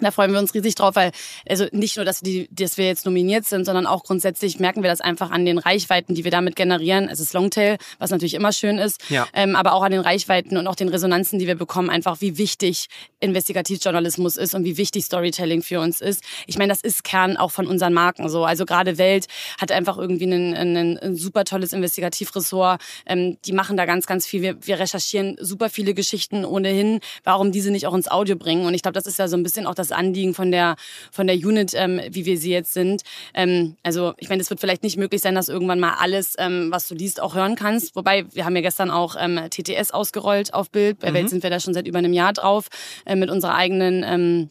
da 0.00 0.10
freuen 0.10 0.32
wir 0.32 0.38
uns 0.38 0.54
riesig 0.54 0.74
drauf, 0.74 0.96
weil 0.96 1.12
also 1.48 1.66
nicht 1.72 1.96
nur, 1.96 2.04
dass 2.04 2.22
wir, 2.22 2.46
die, 2.46 2.54
dass 2.54 2.76
wir 2.76 2.86
jetzt 2.86 3.06
nominiert 3.06 3.44
sind, 3.46 3.64
sondern 3.64 3.86
auch 3.86 4.04
grundsätzlich 4.04 4.58
merken 4.58 4.82
wir 4.82 4.90
das 4.90 5.00
einfach 5.00 5.30
an 5.30 5.44
den 5.44 5.58
Reichweiten, 5.58 6.14
die 6.14 6.24
wir 6.24 6.30
damit 6.30 6.56
generieren. 6.56 7.08
Es 7.08 7.20
ist 7.20 7.32
Longtail, 7.32 7.76
was 7.98 8.10
natürlich 8.10 8.34
immer 8.34 8.52
schön 8.52 8.78
ist, 8.78 9.00
ja. 9.10 9.26
ähm, 9.32 9.56
aber 9.56 9.72
auch 9.74 9.82
an 9.82 9.92
den 9.92 10.00
Reichweiten 10.00 10.56
und 10.56 10.66
auch 10.66 10.74
den 10.74 10.88
Resonanzen, 10.88 11.38
die 11.38 11.46
wir 11.46 11.54
bekommen, 11.54 11.90
einfach 11.90 12.20
wie 12.20 12.38
wichtig 12.38 12.86
Investigativjournalismus 13.20 14.36
ist 14.36 14.54
und 14.54 14.64
wie 14.64 14.76
wichtig 14.76 15.04
Storytelling 15.04 15.62
für 15.62 15.80
uns 15.80 16.00
ist. 16.00 16.22
Ich 16.46 16.58
meine, 16.58 16.72
das 16.72 16.80
ist 16.80 17.04
Kern 17.04 17.36
auch 17.36 17.50
von 17.50 17.66
unseren 17.66 17.92
Marken 17.92 18.28
so. 18.28 18.44
Also 18.44 18.64
gerade 18.64 18.98
Welt 18.98 19.26
hat 19.60 19.72
einfach 19.72 19.98
irgendwie 19.98 20.24
ein, 20.24 20.54
ein, 20.54 20.98
ein 20.98 21.16
super 21.16 21.44
tolles 21.44 21.72
Investigativressort. 21.72 22.80
Ähm, 23.06 23.38
die 23.44 23.52
machen 23.52 23.76
da 23.76 23.86
ganz, 23.86 24.06
ganz 24.06 24.26
viel. 24.26 24.42
Wir, 24.42 24.66
wir 24.66 24.78
recherchieren 24.78 25.36
super 25.40 25.68
viele 25.70 25.94
Geschichten 25.94 26.44
ohnehin. 26.44 27.00
Warum 27.24 27.52
diese 27.52 27.70
nicht 27.70 27.86
auch 27.86 27.94
ins 27.94 28.10
Audio 28.10 28.36
bringen? 28.36 28.66
Und 28.66 28.74
ich 28.74 28.82
glaube, 28.82 28.94
das 28.94 29.06
ist 29.06 29.18
ja 29.18 29.28
so 29.28 29.36
ein 29.36 29.42
bisschen 29.42 29.66
auch 29.66 29.74
das 29.74 29.89
Anliegen 29.92 30.34
von 30.34 30.50
der, 30.50 30.76
von 31.10 31.26
der 31.26 31.36
Unit, 31.36 31.72
ähm, 31.74 32.00
wie 32.10 32.26
wir 32.26 32.38
sie 32.38 32.50
jetzt 32.50 32.72
sind. 32.72 33.02
Ähm, 33.34 33.76
also 33.82 34.14
ich 34.18 34.28
meine, 34.28 34.42
es 34.42 34.50
wird 34.50 34.60
vielleicht 34.60 34.82
nicht 34.82 34.96
möglich 34.96 35.20
sein, 35.20 35.34
dass 35.34 35.48
irgendwann 35.48 35.80
mal 35.80 35.94
alles, 35.98 36.34
ähm, 36.38 36.68
was 36.70 36.88
du 36.88 36.94
liest, 36.94 37.20
auch 37.20 37.34
hören 37.34 37.56
kannst. 37.56 37.96
Wobei, 37.96 38.24
wir 38.32 38.44
haben 38.44 38.56
ja 38.56 38.62
gestern 38.62 38.90
auch 38.90 39.16
ähm, 39.18 39.40
TTS 39.50 39.90
ausgerollt 39.90 40.54
auf 40.54 40.70
Bild. 40.70 40.98
Bei 41.00 41.10
mhm. 41.10 41.14
Welt 41.14 41.30
sind 41.30 41.42
wir 41.42 41.50
da 41.50 41.60
schon 41.60 41.74
seit 41.74 41.86
über 41.86 41.98
einem 41.98 42.12
Jahr 42.12 42.32
drauf 42.32 42.68
äh, 43.06 43.16
mit 43.16 43.30
unserer 43.30 43.54
eigenen... 43.54 44.04
Ähm, 44.06 44.50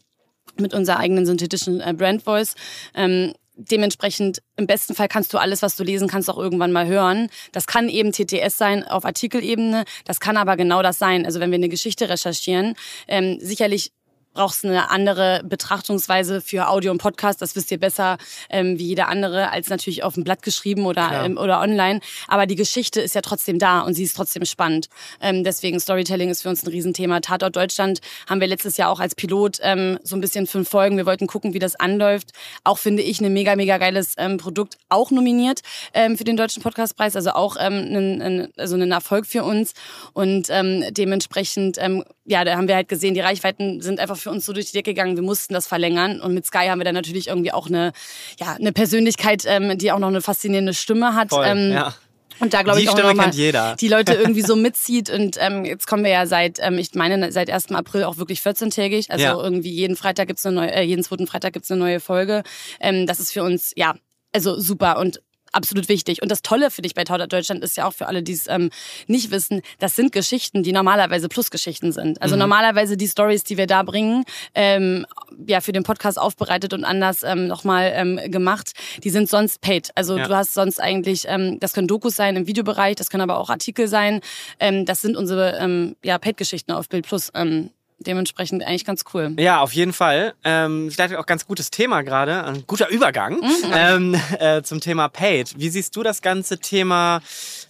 mit 0.58 0.74
unserer 0.74 1.00
eigenen 1.00 1.25
synthetischen 1.25 1.79
äh, 1.79 1.93
Brand 1.93 2.24
Voice. 2.24 2.55
Ähm, 2.93 3.34
dementsprechend 3.60 4.41
im 4.55 4.67
besten 4.67 4.96
Fall 4.96 5.08
kannst 5.08 5.34
du 5.34 5.38
alles, 5.38 5.62
was 5.62 5.75
du 5.75 5.84
lesen 5.84 6.08
kannst, 6.08 6.29
auch 6.29 6.38
irgendwann 6.38 6.72
mal 6.72 6.88
hören. 6.88 7.29
Das 7.51 7.67
kann 7.67 7.89
eben 7.89 8.12
TTS 8.12 8.58
sein 8.58 8.88
auf 8.88 9.05
Artikelebene, 9.05 9.84
das 10.05 10.19
kann 10.19 10.38
aber 10.38 10.55
genau 10.55 10.81
das 10.81 10.98
sein. 10.98 11.25
Also 11.25 11.39
wenn 11.39 11.51
wir 11.51 11.58
eine 11.58 11.69
Geschichte 11.69 12.10
recherchieren, 12.10 12.75
ähm, 13.08 13.38
sicherlich 13.41 13.91
brauchst 14.33 14.63
eine 14.63 14.89
andere 14.89 15.41
Betrachtungsweise 15.43 16.41
für 16.41 16.69
Audio 16.69 16.91
und 16.91 17.00
Podcast. 17.00 17.41
Das 17.41 17.55
wisst 17.55 17.71
ihr 17.71 17.79
besser 17.79 18.17
ähm, 18.50 18.77
wie 18.77 18.88
jeder 18.88 19.07
andere, 19.07 19.51
als 19.51 19.69
natürlich 19.69 20.03
auf 20.03 20.13
dem 20.13 20.24
Blatt 20.24 20.41
geschrieben 20.43 20.86
oder, 20.86 21.25
ähm, 21.25 21.38
oder 21.38 21.59
online. 21.59 22.00
Aber 22.27 22.45
die 22.45 22.55
Geschichte 22.55 23.01
ist 23.01 23.15
ja 23.15 23.21
trotzdem 23.21 23.59
da 23.59 23.81
und 23.81 23.95
sie 23.95 24.03
ist 24.03 24.15
trotzdem 24.15 24.45
spannend. 24.45 24.88
Ähm, 25.21 25.43
deswegen 25.43 25.79
Storytelling 25.79 26.29
ist 26.29 26.43
für 26.43 26.50
uns 26.50 26.63
ein 26.63 26.69
Riesenthema. 26.69 27.19
Tatort 27.21 27.55
Deutschland 27.55 28.01
haben 28.27 28.39
wir 28.39 28.48
letztes 28.48 28.77
Jahr 28.77 28.91
auch 28.91 29.00
als 29.00 29.15
Pilot 29.15 29.57
ähm, 29.62 30.00
so 30.03 30.15
ein 30.15 30.21
bisschen 30.21 30.48
fünf 30.48 30.69
Folgen. 30.69 30.98
Wir 30.98 31.05
wollten 31.05 31.27
gucken, 31.27 31.53
wie 31.53 31.59
das 31.59 31.75
anläuft. 31.75 32.31
Auch 32.63 32.77
finde 32.77 33.03
ich 33.03 33.19
ein 33.21 33.33
mega, 33.33 33.55
mega 33.55 33.77
geiles 33.77 34.13
ähm, 34.17 34.38
Produkt. 34.38 34.77
Auch 34.89 35.12
nominiert 35.12 35.62
ähm, 35.93 36.17
für 36.17 36.24
den 36.24 36.38
Deutschen 36.38 36.62
Podcastpreis. 36.62 37.15
Also 37.15 37.31
auch 37.31 37.57
ähm, 37.59 37.74
ein, 37.74 38.21
ein, 38.21 38.48
also 38.57 38.75
ein 38.75 38.91
Erfolg 38.91 39.25
für 39.25 39.43
uns. 39.43 39.74
Und 40.13 40.48
ähm, 40.50 40.83
dementsprechend, 40.91 41.77
ähm, 41.79 42.03
ja, 42.29 42.45
da 42.45 42.55
haben 42.55 42.67
wir 42.67 42.75
halt 42.75 42.88
gesehen, 42.88 43.15
die 43.15 43.19
Reichweiten 43.21 43.81
sind 43.81 44.00
einfach 44.00 44.15
für 44.15 44.29
uns 44.29 44.45
so 44.45 44.53
durch 44.53 44.67
die 44.67 44.74
Decke 44.74 44.93
gegangen. 44.93 45.15
Wir 45.15 45.24
mussten 45.24 45.55
das 45.55 45.65
verlängern. 45.65 46.21
Und 46.21 46.36
mit 46.36 46.45
Sky 46.45 46.67
haben 46.67 46.79
wir 46.79 46.86
dann 46.86 46.93
natürlich 46.93 47.27
irgendwie 47.27 47.51
auch 47.51 47.67
eine, 47.67 47.91
ja, 48.39 48.53
eine 48.53 48.71
Persönlichkeit, 48.71 49.43
ähm, 49.48 49.77
die 49.79 49.91
auch 49.91 49.98
noch 49.98 50.09
eine 50.09 50.21
faszinierende 50.21 50.75
Stimme 50.75 51.15
hat. 51.15 51.29
Voll, 51.29 51.45
ähm, 51.45 51.71
ja. 51.71 51.95
Und 52.39 52.53
da 52.53 52.62
glaube 52.62 52.81
ich 52.81 52.88
auch 52.88 52.93
Stimme 52.98 53.15
mal, 53.15 53.31
jeder. 53.31 53.75
die 53.79 53.88
Leute 53.88 54.13
irgendwie 54.21 54.43
so 54.43 54.55
mitzieht. 54.55 55.09
Und 55.09 55.38
ähm, 55.39 55.65
jetzt 55.65 55.88
kommen 55.88 56.03
wir 56.03 56.12
ja 56.12 56.27
seit, 56.27 56.59
ähm, 56.62 56.77
ich 56.77 56.93
meine, 56.93 57.31
seit 57.31 57.50
1. 57.50 57.71
April 57.71 58.03
auch 58.03 58.17
wirklich 58.17 58.41
14-tägig. 58.41 59.09
Also 59.09 59.25
ja. 59.25 59.33
irgendwie 59.41 59.71
jeden 59.71 59.95
Freitag 59.95 60.27
gibt's 60.27 60.45
eine 60.45 60.55
neue, 60.55 60.71
äh, 60.71 60.83
jeden 60.83 61.03
zweiten 61.03 61.25
Freitag 61.25 61.53
gibt's 61.53 61.71
eine 61.71 61.79
neue 61.79 62.00
Folge. 62.00 62.43
Ähm, 62.79 63.07
das 63.07 63.19
ist 63.19 63.33
für 63.33 63.41
uns, 63.41 63.74
ja, 63.75 63.95
also 64.33 64.59
super. 64.59 65.00
Und 65.00 65.19
absolut 65.51 65.89
wichtig. 65.89 66.22
Und 66.22 66.29
das 66.29 66.41
Tolle 66.41 66.72
für 66.72 66.82
dich 66.82 66.94
bei 66.94 67.03
Tauder 67.03 67.27
Deutschland 67.27 67.63
ist 67.63 67.77
ja 67.77 67.88
auch 67.88 67.94
für 67.94 68.08
alle, 68.08 68.24
die 68.24 68.34
es 68.34 68.48
ähm, 68.48 68.70
nicht 69.08 69.32
wissen, 69.32 69.62
das 69.79 69.96
sind 69.96 70.12
Geschichten, 70.12 70.63
die 70.63 70.72
normalerweise 70.72 71.29
Plusgeschichten 71.29 71.91
sind. 71.91 72.22
Also 72.22 72.36
mhm. 72.36 72.39
normalerweise 72.39 72.98
die 72.98 73.08
Stories, 73.08 73.44
die 73.44 73.58
wir 73.58 73.68
da 73.68 73.84
bringen, 73.84 74.24
ähm, 74.56 75.06
ja 75.48 75.62
für 75.62 75.72
den 75.72 75.84
Podcast 75.84 76.20
aufbereitet 76.20 76.74
und 76.74 76.84
anders 76.84 77.24
ähm, 77.24 77.48
nochmal 77.48 77.91
ähm, 77.96 78.20
gemacht, 78.32 78.72
die 79.03 79.10
sind 79.10 79.29
sonst 79.29 79.62
paid. 79.62 79.91
Also 79.96 80.18
ja. 80.18 80.27
du 80.27 80.36
hast 80.36 80.53
sonst 80.53 80.79
eigentlich, 80.79 81.25
ähm, 81.27 81.60
das 81.60 81.74
können 81.74 81.88
Dokus 81.88 82.15
sein 82.15 82.36
im 82.36 82.48
Videobereich, 82.48 82.96
das 82.96 83.10
können 83.10 83.22
aber 83.22 83.38
auch 83.38 83.50
Artikel 83.50 83.88
sein. 83.88 84.22
Ähm, 84.60 84.86
das 84.86 85.01
sind 85.01 85.18
unsere 85.18 85.58
ähm, 85.58 85.96
ja, 86.03 86.18
Paid-Geschichten 86.18 86.72
auf 86.72 86.89
Bild 86.89 87.08
Plus. 87.08 87.32
Ähm, 87.34 87.72
dementsprechend 88.00 88.63
eigentlich 88.65 88.86
ganz 88.86 89.03
cool. 89.13 89.36
Ja, 89.38 89.60
auf 89.60 89.74
jeden 89.74 89.94
Fall. 89.94 90.34
Ähm, 90.44 90.89
vielleicht 90.91 91.15
auch 91.15 91.25
ganz 91.25 91.46
gutes 91.46 91.70
Thema 91.72 92.01
gerade, 92.01 92.44
ein 92.46 92.63
guter 92.65 92.89
Übergang 92.89 93.36
mhm. 93.36 93.74
ähm, 93.74 94.22
äh, 94.39 94.62
zum 94.63 94.79
Thema 94.79 95.10
Paid. 95.10 95.53
Wie 95.58 95.70
siehst 95.70 95.96
du 95.96 96.03
das 96.03 96.22
ganze 96.22 96.60
Thema 96.60 97.22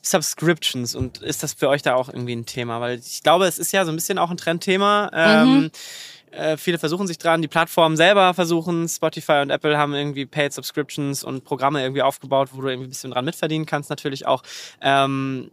Subscriptions 0.02 0.96
und 0.96 1.22
ist 1.22 1.44
das 1.44 1.54
für 1.54 1.70
euch 1.70 1.82
da 1.82 1.96
auch 1.96 2.10
irgendwie 2.10 2.36
ein 2.36 2.46
Thema? 2.46 2.80
Weil 2.80 3.00
ich 3.00 3.24
glaube, 3.24 3.46
es 3.46 3.60
ist 3.60 3.72
ja 3.72 3.86
so 3.86 3.92
ein 3.92 3.96
bisschen 3.96 4.18
auch 4.18 4.30
ein 4.30 4.38
Trendthema. 4.38 5.10
Ähm, 5.14 5.60
mhm. 5.62 5.72
Äh, 6.32 6.58
viele 6.58 6.78
versuchen 6.78 7.08
sich 7.08 7.18
dran, 7.18 7.42
die 7.42 7.48
Plattformen 7.48 7.98
selber 7.98 8.34
versuchen. 8.34 8.88
Spotify 8.88 9.42
und 9.42 9.50
Apple 9.50 9.78
haben 9.78 9.94
irgendwie 9.94 10.26
Paid 10.26 10.54
Subscriptions 10.54 11.24
und 11.24 11.44
Programme 11.44 11.82
irgendwie 11.82 12.02
aufgebaut, 12.02 12.50
wo 12.52 12.62
du 12.62 12.68
irgendwie 12.68 12.88
ein 12.88 12.92
bisschen 12.92 13.12
dran 13.12 13.26
mitverdienen 13.26 13.66
kannst, 13.66 13.90
natürlich 13.90 14.28
auch. 14.28 14.44
Ähm, 14.82 15.50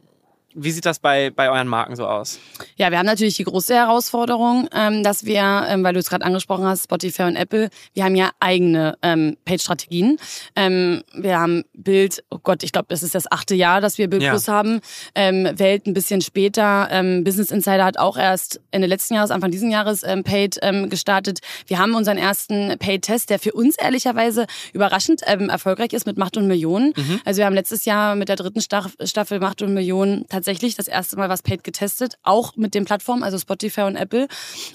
wie 0.59 0.71
sieht 0.71 0.87
das 0.87 0.99
bei, 0.99 1.31
bei 1.31 1.51
euren 1.51 1.69
Marken 1.69 1.95
so 1.97 2.07
aus? 2.07 2.39
Ja, 2.77 2.91
wir 2.91 2.99
haben 2.99 3.07
natürlich 3.07 3.37
die 3.37 3.45
große 3.45 3.75
Herausforderung, 3.75 4.69
ähm, 4.75 5.03
dass 5.03 5.25
wir, 5.27 5.67
ähm, 5.69 5.85
weil 5.85 5.93
du 5.93 6.01
es 6.01 6.09
gerade 6.09 6.25
angesprochen 6.25 6.65
hast, 6.65 6.85
Spotify 6.85 7.23
und 7.25 7.37
Apple, 7.37 7.69
wir 7.95 8.05
haben 8.05 8.15
ja 8.17 8.31
eigene 8.41 8.97
ähm, 9.03 9.37
Page-Strategien. 9.45 10.19
Ähm, 10.57 11.03
wir 11.13 11.39
haben 11.39 11.65
Bild, 11.75 12.25
oh 12.31 12.39
Gott, 12.43 12.63
ich 12.63 12.73
glaube, 12.73 12.87
das 12.89 13.03
ist 13.03 13.15
das 13.15 13.31
achte 13.31 13.55
Jahr, 13.55 13.81
dass 13.83 13.99
wir 13.99 14.09
Bild 14.09 14.23
Ja. 14.23 14.31
Plus 14.31 14.49
haben. 14.49 14.81
Ähm, 15.15 15.47
Welt 15.59 15.87
ein 15.87 15.93
bisschen 15.93 16.23
später. 16.23 16.89
Ähm, 16.91 17.23
Business 17.23 17.51
Insider 17.51 17.85
hat 17.85 17.99
auch 17.99 18.17
erst 18.17 18.61
Ende 18.71 18.87
letzten 18.87 19.15
Jahres, 19.15 19.31
Anfang 19.31 19.51
diesen 19.51 19.71
Jahres 19.71 20.03
ähm, 20.05 20.25
Paid 20.25 20.59
ähm, 20.63 20.89
gestartet. 20.89 21.41
Wir 21.67 21.79
haben 21.79 21.95
unseren 21.95 22.17
ersten 22.17 22.79
Paid-Test, 22.79 23.29
der 23.29 23.39
für 23.39 23.53
uns 23.53 23.77
ehrlicherweise 23.79 24.47
überraschend 24.73 25.21
ähm, 25.27 25.51
erfolgreich 25.51 25.93
ist 25.93 26.07
mit 26.07 26.17
Macht 26.17 26.37
und 26.39 26.47
Millionen. 26.47 26.95
Also 27.27 27.39
wir 27.39 27.45
haben 27.47 27.55
letztes 27.55 27.85
Jahr 27.85 28.15
mit 28.17 28.29
der 28.31 28.37
dritten 28.37 28.63
Staff- 28.63 28.97
Staffel 29.05 29.39
Macht 29.39 29.61
und 29.61 29.75
Millionen 29.75 30.27
tatsächlich 30.29 30.46
das 30.77 30.89
erste 30.89 31.17
Mal 31.17 31.29
was 31.29 31.43
Paid 31.43 31.65
getestet, 31.65 32.17
auch 32.23 32.57
mit 32.57 32.75
den 32.75 32.85
Plattformen, 32.85 33.23
also 33.23 33.39
Spotify 33.39 33.83
und 33.83 33.97
Apple. 33.97 34.29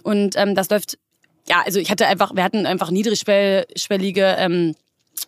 Und 0.04 0.36
ähm, 0.38 0.56
das 0.56 0.70
läuft, 0.70 0.98
ja, 1.48 1.62
also 1.66 1.80
ich 1.80 1.90
hatte 1.90 2.08
einfach, 2.08 2.36
wir 2.36 2.44
hatten 2.44 2.66
einfach 2.66 2.92
niedrigschwellige 2.92 4.36
ähm, 4.38 4.76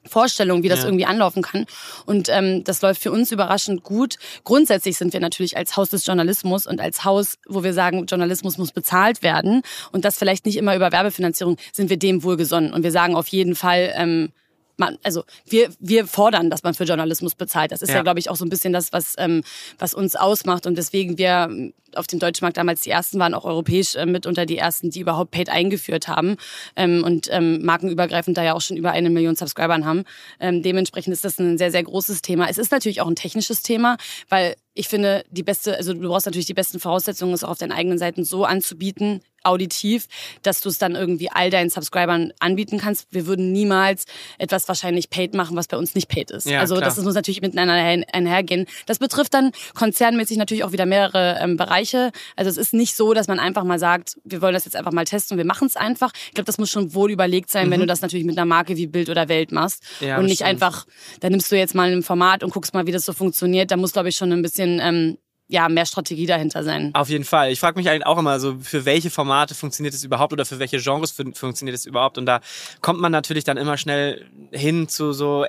Vorstellung, 0.06 0.64
wie 0.64 0.70
das 0.70 0.80
Ja. 0.80 0.86
irgendwie 0.86 1.06
anlaufen 1.06 1.44
kann. 1.44 1.66
Und 2.06 2.28
ähm, 2.30 2.64
das 2.64 2.82
läuft 2.82 3.02
für 3.02 3.12
uns 3.12 3.32
überraschend 3.32 3.84
gut. 3.84 4.16
Grundsätzlich 4.44 4.98
sind 4.98 5.14
wir 5.14 5.20
natürlich 5.20 5.56
als 5.56 5.78
Haus 5.78 5.90
des 5.90 6.06
Journalismus 6.06 6.68
und 6.68 6.82
als 6.82 7.04
Haus, 7.06 7.38
wo 7.48 7.64
wir 7.64 7.74
sagen, 7.74 8.06
Journalismus 8.06 8.58
muss 8.58 8.72
bezahlt 8.72 9.22
werden 9.22 9.62
und 9.92 10.04
das 10.04 10.18
vielleicht 10.18 10.46
nicht 10.46 10.58
immer 10.58 10.76
über 10.76 10.92
Werbefinanzierung, 10.92 11.58
sind 11.72 11.90
wir 11.90 11.98
dem 11.98 12.24
wohlgesonnen. 12.24 12.74
Und 12.74 12.84
wir 12.84 12.92
sagen 12.92 13.16
auf 13.16 13.28
jeden 13.28 13.56
Fall, 13.56 13.94
ähm, 13.96 14.32
man, 14.78 14.98
also 15.04 15.24
wir, 15.46 15.70
wir 15.80 16.08
fordern, 16.08 16.50
dass 16.50 16.64
man 16.64 16.74
für 16.74 16.84
Journalismus 16.86 17.36
bezahlt. 17.36 17.72
Das 17.72 17.82
ist 17.82 17.90
ja, 17.90 17.98
Ja. 17.98 18.02
glaube 18.02 18.20
ich, 18.20 18.30
auch 18.30 18.36
so 18.36 18.46
ein 18.46 18.50
bisschen 18.50 18.74
das, 18.74 18.92
was, 18.92 19.16
ähm, 19.18 19.44
was 19.78 19.94
uns 19.94 20.16
ausmacht 20.16 20.66
und 20.66 20.78
deswegen 20.78 21.18
wir 21.18 21.48
ähm, 21.50 21.74
auf 21.96 22.08
dem 22.08 22.18
deutschen 22.20 22.44
Markt 22.46 22.58
damals 22.58 22.82
die 22.82 22.90
ersten 22.90 23.20
waren, 23.20 23.34
auch 23.36 23.46
europäisch 23.46 23.96
äh, 23.96 24.06
mit 24.06 24.26
unter 24.26 24.46
die 24.46 24.58
ersten, 24.58 24.90
die 24.90 25.00
überhaupt 25.00 25.32
Paid 25.32 25.50
eingeführt 25.50 26.08
haben 26.08 26.38
ähm, 26.76 27.04
und 27.04 27.28
ähm, 27.32 27.64
markenübergreifend 27.64 28.38
da 28.38 28.44
ja 28.44 28.54
auch 28.54 28.62
schon 28.62 28.78
über 28.78 28.92
eine 28.92 29.10
Million 29.10 29.36
Subscribern 29.36 29.86
haben. 29.86 30.04
Ähm, 30.40 30.64
dementsprechend 30.64 31.14
ist 31.14 31.24
das 31.24 31.40
ein 31.40 31.58
sehr, 31.58 31.72
sehr 31.72 31.84
großes 31.84 32.22
Thema. 32.24 32.50
Es 32.50 32.58
ist 32.58 32.72
natürlich 32.72 33.02
auch 33.02 33.08
ein 33.08 33.16
technisches 33.16 33.62
Thema, 33.62 33.98
weil 34.30 34.56
ich 34.74 34.88
finde, 34.88 35.24
die 35.30 35.44
beste, 35.44 35.78
also 35.78 35.94
du 35.94 36.08
brauchst 36.08 36.26
natürlich 36.26 36.48
die 36.48 36.56
besten 36.56 36.80
Voraussetzungen, 36.80 37.34
es 37.34 37.44
auch 37.44 37.50
auf 37.50 37.60
deinen 37.60 37.72
eigenen 37.74 38.00
Seiten 38.00 38.24
so 38.24 38.44
anzubieten, 38.44 39.22
auditiv, 39.44 40.08
dass 40.42 40.62
du 40.62 40.70
es 40.70 40.78
dann 40.78 40.96
irgendwie 40.96 41.30
all 41.32 41.50
deinen 41.50 41.70
Subscribern 41.70 42.32
anbieten 42.40 42.78
kannst. 42.80 43.08
Wir 43.12 43.26
würden 43.28 43.52
niemals 43.52 44.06
etwas 44.38 44.68
wahrscheinlich 44.68 45.10
paid 45.10 45.34
machen, 45.34 45.56
was 45.56 45.68
bei 45.68 45.78
uns 45.78 45.96
nicht 45.96 46.08
paid 46.08 46.32
ist. 46.32 46.48
Ja, 46.48 46.60
also 46.60 46.76
klar. 46.76 46.86
das 46.90 46.98
muss 47.04 47.14
natürlich 47.16 47.42
miteinander 47.42 47.74
ein- 47.74 48.06
einhergehen. 48.12 48.66
Das 48.86 49.00
betrifft 49.00 49.34
dann 49.34 49.52
konzernmäßig 49.76 50.38
natürlich 50.38 50.64
auch 50.64 50.72
wieder 50.72 50.86
mehrere 50.86 51.38
ähm, 51.42 51.58
Bereiche. 51.58 52.12
Also 52.36 52.50
es 52.50 52.58
ist 52.58 52.74
nicht 52.74 52.96
so, 52.96 53.14
dass 53.14 53.28
man 53.28 53.40
einfach 53.40 53.64
mal 53.64 53.80
sagt, 53.80 54.18
wir 54.24 54.42
wollen 54.42 54.54
das 54.54 54.66
jetzt 54.66 54.76
einfach 54.76 54.92
mal 54.92 55.06
testen 55.06 55.36
und 55.36 55.38
wir 55.40 55.46
machen 55.46 55.68
es 55.68 55.76
einfach. 55.76 56.12
Ich 56.28 56.34
glaube, 56.34 56.46
das 56.46 56.58
muss 56.58 56.70
schon 56.70 56.94
wohl 56.94 57.12
überlegt 57.12 57.50
sein, 57.52 57.70
wenn 57.72 57.80
du 57.80 57.86
das 57.86 58.02
natürlich 58.02 58.26
mit 58.26 58.38
einer 58.38 58.46
Marke 58.46 58.78
wie 58.78 58.88
Bild 58.88 59.10
oder 59.10 59.30
Welt 59.30 59.52
machst 59.52 59.84
Mhm. 60.02 60.08
Ja, 60.08 60.18
und 60.18 60.26
nicht 60.26 60.36
stimmt. 60.36 60.50
einfach, 60.50 60.86
da 61.20 61.30
nimmst 61.30 61.52
du 61.52 61.58
jetzt 61.58 61.76
mal 61.76 61.92
ein 61.92 62.04
Format 62.04 62.44
und 62.44 62.54
guckst 62.54 62.74
mal, 62.74 62.86
wie 62.88 62.92
das 62.92 63.06
so 63.06 63.14
funktioniert. 63.14 63.72
Da 63.72 63.78
muss, 63.78 63.94
glaube 63.94 64.10
ich, 64.10 64.16
schon 64.16 64.32
ein 64.32 64.42
bisschen 64.42 64.80
ähm, 64.82 65.18
ja, 65.54 65.70
mehr 65.70 65.86
Strategie 65.86 66.26
dahinter 66.26 66.64
sein. 66.64 66.90
Auf 66.96 67.10
jeden 67.10 67.26
Fall. 67.26 67.52
Ich 67.52 67.60
frage 67.60 67.78
mich 67.78 67.88
eigentlich 67.88 68.08
auch 68.08 68.18
immer 68.18 68.40
so, 68.40 68.58
für 68.60 68.86
welche 68.86 69.12
Formate 69.12 69.54
funktioniert 69.54 69.94
es 69.94 70.04
überhaupt 70.04 70.34
oder 70.34 70.46
für 70.46 70.58
welche 70.58 70.80
Genres 70.80 71.12
fun 71.12 71.36
funktioniert 71.36 71.78
es 71.78 71.86
überhaupt? 71.86 72.18
Und 72.18 72.26
da 72.26 72.42
kommt 72.82 73.00
man 73.00 73.12
natürlich 73.12 73.44
dann 73.44 73.58
immer 73.58 73.78
schnell 73.78 74.26
hin 74.50 74.88
zu 74.88 75.14
so 75.14 75.46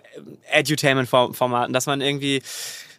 Edutainment-Formaten, 0.52 1.72
dass 1.72 1.86
man 1.86 2.02
irgendwie 2.02 2.42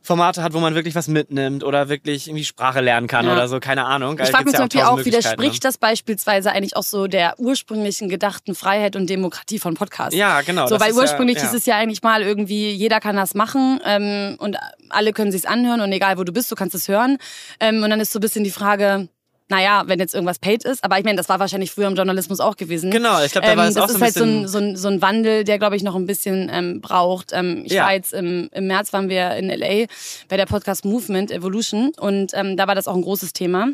Formate 0.06 0.42
hat, 0.44 0.54
wo 0.54 0.60
man 0.60 0.76
wirklich 0.76 0.96
was 0.96 1.08
mitnimmt 1.08 1.64
oder 1.64 1.90
wirklich 1.90 2.28
irgendwie 2.28 2.46
Sprache 2.46 2.80
lernen 2.80 3.08
kann 3.08 3.26
Ja. 3.26 3.34
oder 3.34 3.48
so, 3.48 3.60
keine 3.60 3.86
Ahnung. 3.86 4.20
Ich 4.22 4.30
frage 4.30 4.46
mich 4.46 4.54
zum 4.56 4.66
Beispiel 4.68 4.82
auch, 4.84 5.04
widerspricht 5.04 5.64
das? 5.66 5.74
das 5.74 5.78
beispielsweise 5.80 6.52
eigentlich 6.52 6.76
auch 6.78 6.84
so 6.84 7.08
der 7.08 7.40
ursprünglichen 7.40 8.08
gedachten 8.08 8.56
Freiheit 8.56 8.96
und 8.96 9.10
Demokratie 9.10 9.60
von 9.60 9.74
Podcasts? 9.74 10.16
Ja, 10.16 10.42
genau. 10.42 10.68
So, 10.68 10.80
weil 10.80 10.92
ist 10.92 10.96
ja- 10.98 11.02
ursprünglich 11.02 11.38
ja. 11.38 11.44
hieß 11.44 11.54
es 11.54 11.66
ja 11.66 11.76
eigentlich 11.78 12.04
mal 12.04 12.22
irgendwie, 12.22 12.72
jeder 12.72 13.00
kann 13.00 13.16
das 13.16 13.34
machen 13.34 13.80
ähm, 13.84 14.36
und 14.40 14.58
alle 14.90 15.12
können 15.12 15.32
sich's 15.32 15.46
anhören 15.46 15.82
und 15.82 15.92
egal 15.92 16.18
wo 16.18 16.24
du 16.24 16.32
bist, 16.32 16.52
du 16.52 16.56
kannst 16.56 16.76
es 16.76 16.88
hören. 16.88 17.18
Ähm, 17.60 17.84
und 17.84 17.90
dann 17.90 18.00
ist 18.00 18.12
so 18.12 18.20
ein 18.20 18.22
bisschen 18.22 18.44
die 18.44 18.52
Frage, 18.52 19.10
naja, 19.48 19.84
wenn 19.86 20.00
jetzt 20.00 20.14
irgendwas 20.16 20.40
paid 20.40 20.66
ist, 20.66 20.84
aber 20.84 20.98
ich 20.98 21.06
meine, 21.06 21.18
das 21.18 21.30
war 21.30 21.40
wahrscheinlich 21.40 21.72
früher 21.72 21.88
im 21.88 21.96
Journalismus 21.96 22.40
auch 22.40 22.56
gewesen. 22.58 22.90
Genau, 22.92 23.24
ich 23.24 23.32
glaube, 23.32 23.48
da 23.48 23.56
war 23.56 23.68
es 23.68 23.76
das 23.76 23.84
auch 23.84 23.88
ist 23.90 23.94
so 23.94 23.98
ein 24.00 24.04
halt 24.04 24.14
so 24.16 24.24
ein, 24.24 24.42
bisschen... 24.44 24.48
so, 24.48 24.58
ein, 24.58 24.76
so 24.76 24.88
ein 24.88 25.02
Wandel, 25.02 25.44
der, 25.44 25.60
glaube 25.60 25.76
ich, 25.76 25.84
noch 25.84 25.96
ein 25.96 26.06
bisschen 26.08 26.50
ähm, 26.52 26.82
braucht. 26.82 27.32
Ähm, 27.34 27.62
ich 27.66 27.74
Ja. 27.74 27.84
war 27.84 27.94
jetzt 27.94 28.14
im, 28.14 28.50
im 28.52 28.68
März 28.68 28.92
waren 28.94 29.08
wir 29.10 29.32
in 29.36 29.50
LA 29.50 29.86
bei 30.30 30.38
der 30.38 30.46
Podcast 30.46 30.84
Movement 30.86 31.32
Evolution 31.32 31.92
und 32.00 32.32
ähm, 32.34 32.58
da 32.58 32.68
war 32.68 32.76
das 32.76 32.88
auch 32.88 32.96
ein 32.96 33.02
großes 33.04 33.34
Thema. 33.34 33.68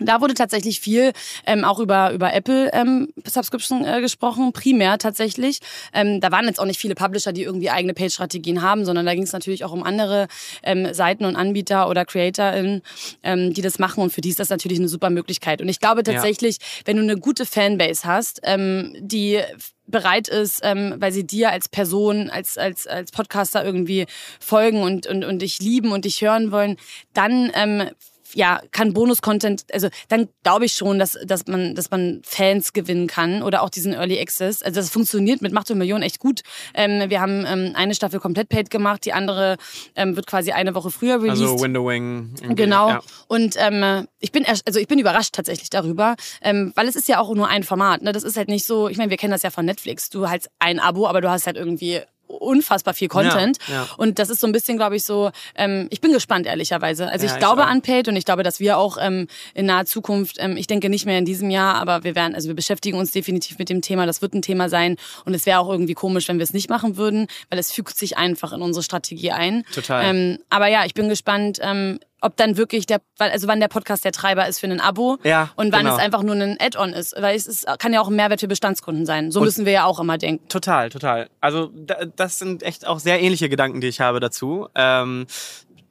Da 0.00 0.20
wurde 0.20 0.34
tatsächlich 0.34 0.80
viel 0.80 1.12
ähm, 1.46 1.64
auch 1.64 1.78
über 1.80 2.12
über 2.12 2.32
Apple 2.32 2.70
ähm, 2.72 3.08
Subscription 3.26 3.84
äh, 3.84 4.00
gesprochen, 4.00 4.52
primär 4.52 4.98
tatsächlich. 4.98 5.58
Ähm, 5.92 6.20
da 6.20 6.30
waren 6.30 6.46
jetzt 6.46 6.60
auch 6.60 6.64
nicht 6.64 6.80
viele 6.80 6.94
Publisher, 6.94 7.32
die 7.32 7.42
irgendwie 7.42 7.70
eigene 7.70 7.94
Page-Strategien 7.94 8.62
haben, 8.62 8.84
sondern 8.84 9.06
da 9.06 9.14
ging 9.14 9.24
es 9.24 9.32
natürlich 9.32 9.64
auch 9.64 9.72
um 9.72 9.82
andere 9.82 10.28
ähm, 10.62 10.92
Seiten 10.94 11.24
und 11.24 11.36
Anbieter 11.36 11.88
oder 11.88 12.04
CreatorInnen, 12.04 12.82
ähm, 13.22 13.52
die 13.54 13.62
das 13.62 13.78
machen 13.78 14.02
und 14.02 14.12
für 14.12 14.20
die 14.20 14.30
ist 14.30 14.40
das 14.40 14.50
natürlich 14.50 14.78
eine 14.78 14.88
super 14.88 15.10
Möglichkeit. 15.10 15.60
Und 15.60 15.68
ich 15.68 15.80
glaube 15.80 16.02
Ja. 16.06 16.12
tatsächlich, 16.12 16.58
wenn 16.84 16.96
du 16.96 17.02
eine 17.02 17.16
gute 17.16 17.44
Fanbase 17.46 18.04
hast, 18.04 18.40
ähm, 18.44 18.94
die 19.00 19.40
bereit 19.86 20.28
ist, 20.28 20.60
ähm, 20.64 20.94
weil 20.98 21.12
sie 21.12 21.26
dir 21.26 21.50
als 21.50 21.68
Person, 21.68 22.28
als, 22.30 22.58
als, 22.58 22.86
als 22.86 23.10
Podcaster 23.10 23.64
irgendwie 23.64 24.06
folgen 24.38 24.82
und, 24.82 25.06
und, 25.06 25.24
und 25.24 25.40
dich 25.40 25.60
lieben 25.60 25.92
und 25.92 26.04
dich 26.04 26.20
hören 26.20 26.52
wollen, 26.52 26.76
dann 27.14 27.50
ähm, 27.54 27.88
ja, 28.34 28.60
kann 28.70 28.92
Bonus-Content, 28.92 29.64
also 29.72 29.88
dann 30.08 30.28
glaube 30.42 30.64
ich 30.64 30.72
schon, 30.72 30.98
dass, 30.98 31.18
dass, 31.24 31.46
man, 31.46 31.74
dass 31.74 31.90
man 31.90 32.20
Fans 32.24 32.72
gewinnen 32.72 33.06
kann 33.06 33.42
oder 33.42 33.62
auch 33.62 33.70
diesen 33.70 33.92
Early 33.92 34.18
Access. 34.20 34.62
Also 34.62 34.80
das 34.80 34.90
funktioniert 34.90 35.42
mit 35.42 35.52
Macht 35.52 35.70
und 35.70 35.78
Millionen 35.78 36.02
echt 36.02 36.18
gut. 36.18 36.42
Ähm, 36.74 37.10
wir 37.10 37.20
haben 37.20 37.44
ähm, 37.46 37.72
eine 37.74 37.94
Staffel 37.94 38.20
komplett 38.20 38.48
paid 38.48 38.70
gemacht, 38.70 39.04
die 39.04 39.12
andere 39.12 39.56
ähm, 39.94 40.16
wird 40.16 40.26
quasi 40.26 40.52
eine 40.52 40.74
Woche 40.74 40.90
früher 40.90 41.22
released. 41.22 41.42
Also 41.42 41.60
Windowing. 41.60 42.34
Genau. 42.54 42.88
Ja. 42.88 43.00
Und 43.28 43.56
ähm, 43.58 44.06
ich 44.18 44.32
bin 44.32 44.44
also 44.46 44.80
ich 44.80 44.88
bin 44.88 44.98
überrascht 44.98 45.34
tatsächlich 45.34 45.70
darüber, 45.70 46.16
ähm, 46.42 46.72
weil 46.74 46.88
es 46.88 46.96
ist 46.96 47.08
ja 47.08 47.20
auch 47.20 47.34
nur 47.34 47.48
ein 47.48 47.62
Format. 47.62 48.02
Ne? 48.02 48.12
Das 48.12 48.22
ist 48.22 48.36
halt 48.36 48.48
nicht 48.48 48.66
so. 48.66 48.88
Ich 48.88 48.98
meine, 48.98 49.10
wir 49.10 49.16
kennen 49.16 49.32
das 49.32 49.42
ja 49.42 49.50
von 49.50 49.64
Netflix. 49.64 50.10
Du 50.10 50.28
hast 50.28 50.48
ein 50.58 50.80
Abo, 50.80 51.06
aber 51.06 51.20
du 51.20 51.30
hast 51.30 51.46
halt 51.46 51.56
irgendwie 51.56 52.02
unfassbar 52.28 52.94
viel 52.94 53.08
Content. 53.08 53.58
Ja, 53.66 53.74
ja. 53.74 53.88
Und 53.96 54.18
das 54.18 54.30
ist 54.30 54.40
so 54.40 54.46
ein 54.46 54.52
bisschen, 54.52 54.76
glaube 54.76 54.96
ich, 54.96 55.04
so. 55.04 55.30
Ähm, 55.54 55.88
ich 55.90 56.00
bin 56.00 56.12
gespannt 56.12 56.46
ehrlicherweise. 56.46 57.08
Also 57.08 57.26
Ja, 57.26 57.32
ich 57.32 57.36
ich 57.36 57.40
glaube 57.40 57.62
auch. 57.62 57.68
an 57.68 57.82
Paid 57.82 58.08
und 58.08 58.16
ich 58.16 58.24
glaube, 58.24 58.42
dass 58.42 58.60
wir 58.60 58.78
auch 58.78 58.98
ähm, 59.00 59.26
in 59.54 59.66
naher 59.66 59.86
Zukunft. 59.86 60.36
Ähm, 60.38 60.56
ich 60.56 60.66
denke 60.66 60.88
nicht 60.88 61.06
mehr 61.06 61.18
in 61.18 61.24
diesem 61.24 61.50
Jahr, 61.50 61.74
aber 61.76 62.04
wir 62.04 62.14
werden, 62.14 62.34
also 62.34 62.48
wir 62.48 62.54
beschäftigen 62.54 62.98
uns 62.98 63.10
definitiv 63.10 63.58
mit 63.58 63.68
dem 63.68 63.82
Thema. 63.82 64.06
Das 64.06 64.22
wird 64.22 64.34
ein 64.34 64.42
Thema 64.42 64.68
sein 64.68 64.96
und 65.24 65.34
es 65.34 65.46
wäre 65.46 65.58
auch 65.58 65.68
irgendwie 65.70 65.94
komisch, 65.94 66.28
wenn 66.28 66.38
wir 66.38 66.44
es 66.44 66.52
nicht 66.52 66.68
machen 66.70 66.96
würden, 66.96 67.26
weil 67.50 67.58
es 67.58 67.72
fügt 67.72 67.96
sich 67.96 68.16
einfach 68.18 68.52
in 68.52 68.62
unsere 68.62 68.82
Strategie 68.82 69.32
ein. 69.32 69.64
Total. 69.74 70.04
Ähm, 70.04 70.38
aber 70.50 70.66
ja, 70.68 70.84
ich 70.84 70.94
bin 70.94 71.08
gespannt, 71.08 71.58
ähm, 71.62 71.98
ob 72.20 72.36
dann 72.36 72.56
wirklich 72.56 72.86
der, 72.86 73.00
also 73.18 73.48
wann 73.48 73.60
der 73.60 73.68
Podcast 73.68 74.04
der 74.04 74.12
Treiber 74.12 74.48
ist 74.48 74.58
für 74.58 74.66
ein 74.66 74.80
Abo 74.80 75.18
Ja, 75.22 75.50
und 75.56 75.72
wann 75.72 75.84
genau. 75.84 75.96
es 75.96 76.02
einfach 76.02 76.22
nur 76.22 76.34
ein 76.34 76.56
Add-on 76.60 76.92
ist. 76.92 77.14
Weil 77.20 77.36
es 77.36 77.46
ist, 77.46 77.66
kann 77.78 77.92
ja 77.92 78.00
auch 78.00 78.08
ein 78.08 78.16
Mehrwert 78.16 78.40
für 78.40 78.48
Bestandskunden 78.48 79.06
sein. 79.06 79.30
So 79.30 79.40
müssen 79.40 79.64
wir 79.66 79.72
ja 79.72 79.84
auch 79.84 80.00
immer 80.00 80.18
denken. 80.18 80.48
Total, 80.48 80.90
total. 80.90 81.28
Also 81.40 81.70
da, 81.74 82.04
das 82.04 82.38
sind 82.38 82.62
echt 82.62 82.86
auch 82.86 82.98
sehr 82.98 83.20
ähnliche 83.20 83.48
Gedanken, 83.48 83.80
die 83.80 83.88
ich 83.88 84.00
habe 84.00 84.20
dazu. 84.20 84.68
Ähm, 84.74 85.26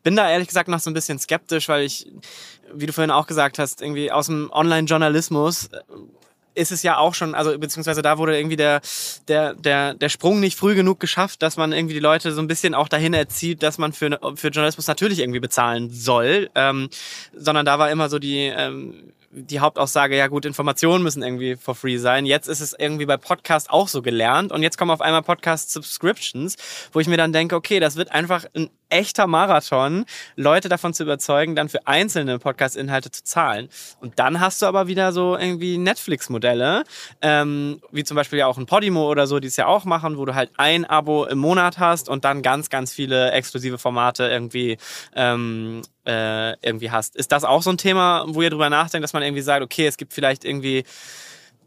bin 0.04 0.16
da 0.16 0.30
ehrlich 0.30 0.48
gesagt 0.48 0.70
noch 0.70 0.80
so 0.80 0.90
ein 0.90 0.94
bisschen 0.94 1.20
skeptisch, 1.20 1.68
weil 1.70 1.84
ich, 1.84 2.12
wie 2.74 2.86
du 2.86 2.94
vorhin 2.94 3.12
auch 3.12 3.28
gesagt 3.28 3.60
hast, 3.60 3.82
irgendwie 3.82 4.12
aus 4.12 4.28
dem 4.28 4.50
Online-Journalismus 4.52 5.70
ist 6.58 6.72
es 6.72 6.84
ja 6.84 6.98
auch 6.98 7.14
schon, 7.14 7.36
also 7.36 7.58
beziehungsweise 7.58 8.02
da 8.02 8.18
wurde 8.18 8.38
irgendwie 8.38 8.56
der, 8.56 8.82
der, 9.28 9.54
der, 9.54 9.94
der 9.94 10.10
Sprung 10.10 10.40
nicht 10.40 10.58
früh 10.58 10.76
genug 10.76 11.00
geschafft, 11.00 11.42
dass 11.42 11.58
man 11.58 11.72
irgendwie 11.72 11.94
die 11.94 12.00
Leute 12.00 12.32
so 12.32 12.42
ein 12.42 12.48
bisschen 12.48 12.74
auch 12.74 12.90
dahin 12.90 13.14
erzieht, 13.14 13.64
dass 13.64 13.78
man 13.78 13.94
für, 13.94 14.20
für 14.36 14.50
Journalismus 14.50 14.88
natürlich 14.88 15.20
irgendwie 15.20 15.40
bezahlen 15.40 15.90
soll, 15.92 16.50
ähm, 16.56 16.90
sondern 17.36 17.66
da 17.66 17.80
war 17.80 17.92
immer 17.92 18.10
so 18.10 18.20
die, 18.20 18.46
ähm, 18.46 19.14
die 19.30 19.60
Hauptaussage, 19.60 20.18
ja 20.18 20.28
gut, 20.28 20.46
Informationen 20.46 21.04
müssen 21.04 21.22
irgendwie 21.22 21.56
for 21.56 21.76
free 21.76 21.98
sein. 21.98 22.26
Jetzt 22.26 22.48
ist 22.48 22.62
es 22.62 22.74
irgendwie 22.78 23.06
bei 23.06 23.18
Podcast 23.18 23.70
auch 23.70 23.88
so 23.88 24.02
gelernt 24.02 24.52
und 24.52 24.64
jetzt 24.64 24.78
kommen 24.78 24.92
auf 24.92 25.02
einmal 25.02 25.22
Podcast-Subscriptions, 25.22 26.56
wo 26.92 27.00
ich 27.00 27.08
mir 27.08 27.18
dann 27.18 27.34
denke, 27.34 27.56
okay, 27.56 27.80
das 27.80 27.96
wird 27.98 28.12
einfach 28.12 28.46
ein 28.56 28.70
echter 28.90 29.28
Marathon, 29.28 30.06
Leute 30.36 30.70
davon 30.70 30.94
zu 30.94 31.04
überzeugen, 31.04 31.56
dann 31.56 31.70
für 31.70 31.86
einzelne 31.88 32.40
Podcast-Inhalte 32.40 33.12
zu 33.12 33.24
zahlen. 33.24 33.70
Und 34.00 34.20
dann 34.20 34.40
hast 34.40 34.62
du 34.62 34.66
aber 34.66 34.88
wieder 34.88 35.12
so 35.12 35.38
irgendwie 35.38 35.78
Netflix-Modelle, 35.78 36.84
ähm, 37.22 37.82
wie 37.92 38.04
zum 38.04 38.16
Beispiel 38.16 38.40
ja 38.40 38.48
auch 38.48 38.58
ein 38.58 38.66
Podimo 38.66 39.10
oder 39.10 39.28
so, 39.28 39.40
die 39.40 39.48
es 39.48 39.58
ja 39.58 39.68
auch 39.68 39.86
machen, 39.86 40.18
wo 40.18 40.26
du 40.26 40.36
halt 40.36 40.52
ein 40.58 40.86
Abo 40.86 41.26
im 41.26 41.40
Monat 41.40 41.80
hast 41.80 42.10
und 42.10 42.26
dann 42.26 42.42
ganz, 42.42 42.70
ganz 42.70 42.94
viele 42.94 43.32
exklusive 43.32 43.78
Formate 43.78 44.28
irgendwie 44.28 44.78
ähm, 45.16 45.82
äh, 46.06 46.54
irgendwie 46.66 46.92
hast. 46.92 47.16
Ist 47.16 47.32
das 47.32 47.44
auch 47.44 47.62
so 47.62 47.70
ein 47.70 47.78
Thema, 47.78 48.26
wo 48.28 48.42
ihr 48.42 48.50
drüber 48.50 48.70
nachdenkt, 48.70 49.04
dass 49.04 49.14
man 49.14 49.24
irgendwie 49.24 49.42
sagt, 49.42 49.64
okay, 49.64 49.88
es 49.88 49.98
gibt 49.98 50.14
vielleicht 50.14 50.46
irgendwie 50.46 50.84